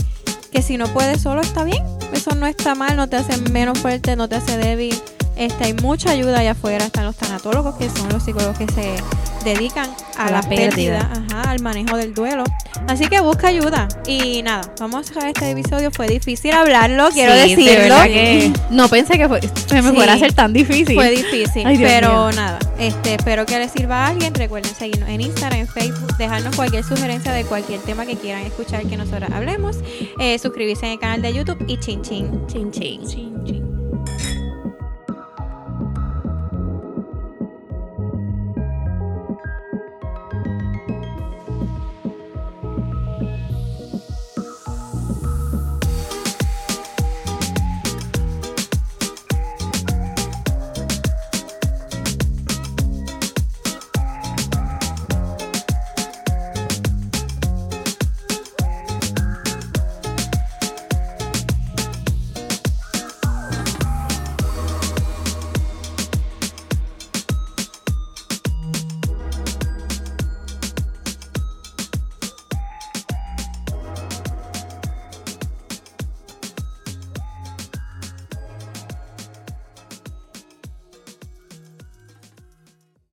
que 0.52 0.62
si 0.62 0.78
no 0.78 0.88
puedes 0.88 1.22
solo 1.22 1.42
está 1.42 1.64
bien. 1.64 1.84
Eso 2.14 2.36
no 2.36 2.46
está 2.48 2.76
mal, 2.76 2.96
no 2.96 3.08
te 3.08 3.16
hace 3.18 3.38
menos 3.52 3.80
fuerte, 3.80 4.16
no 4.16 4.28
te 4.28 4.36
hace 4.36 4.58
débil. 4.58 5.00
Este, 5.36 5.66
hay 5.66 5.74
mucha 5.74 6.12
ayuda 6.12 6.40
allá 6.40 6.52
afuera. 6.52 6.86
Están 6.86 7.06
los 7.06 7.16
tanatólogos, 7.16 7.76
que 7.76 7.90
son 7.90 8.10
los 8.10 8.24
psicólogos 8.24 8.58
que 8.58 8.68
se 8.72 8.96
dedican 9.44 9.90
a, 10.18 10.28
A 10.28 10.32
la, 10.32 10.42
pérdida, 10.42 10.70
pérdida. 10.70 11.12
ajá, 11.32 11.52
al 11.52 11.62
manejo 11.62 11.98
del 11.98 12.14
duelo. 12.14 12.44
Así 12.88 13.08
que 13.08 13.20
busca 13.22 13.48
ayuda. 13.48 13.88
Y 14.08 14.42
nada, 14.44 14.62
vamos 14.80 15.02
a 15.02 15.04
cerrar 15.14 15.28
este 15.30 15.52
episodio. 15.52 15.92
Fue 15.92 16.08
difícil 16.08 16.52
hablarlo, 16.52 17.10
quiero 17.10 17.34
Sí, 17.44 17.56
decirlo. 17.56 17.96
que 18.04 18.52
no 18.70 18.88
pensé 18.90 19.18
que 19.18 19.28
fue- 19.28 19.42
se 19.42 19.82
me 19.82 19.90
Sí. 19.90 19.96
fuera 19.96 20.14
a 20.14 20.16
hacer 20.16 20.34
tan 20.34 20.54
difícil. 20.54 20.96
Fue 20.96 21.10
difícil, 21.12 21.66
Ay, 21.66 21.78
pero 21.78 22.10
mío. 22.28 22.32
nada. 22.36 22.60
Este, 22.80 23.16
espero 23.16 23.46
que 23.46 23.60
les 23.60 23.72
sirva 23.72 24.06
a 24.06 24.08
alguien. 24.10 24.34
Recuerden 24.34 24.74
seguirnos 24.74 25.10
en 25.10 25.22
Instagram, 25.22 25.60
en 25.62 25.68
Facebook, 25.68 26.16
dejarnos 26.18 26.56
cualquier 26.56 26.84
sugerencia 26.84 27.32
de 27.32 27.44
cualquier 27.46 27.80
tema 27.82 28.06
que 28.06 28.16
quieran 28.16 28.44
escuchar 28.44 28.84
que 28.86 28.98
nosotros 28.98 29.30
hablemos. 29.34 29.78
Eh, 30.20 30.38
suscribirse 30.40 30.86
en 30.86 30.94
el 30.94 31.00
canal 31.00 31.22
de 31.22 31.34
YouTube 31.34 31.64
y 31.68 31.78
chin 31.80 32.02
chin. 32.02 32.30
Chin, 32.48 32.72
chin. 32.72 33.06
Chin, 33.06 33.44
chin. 33.46 33.59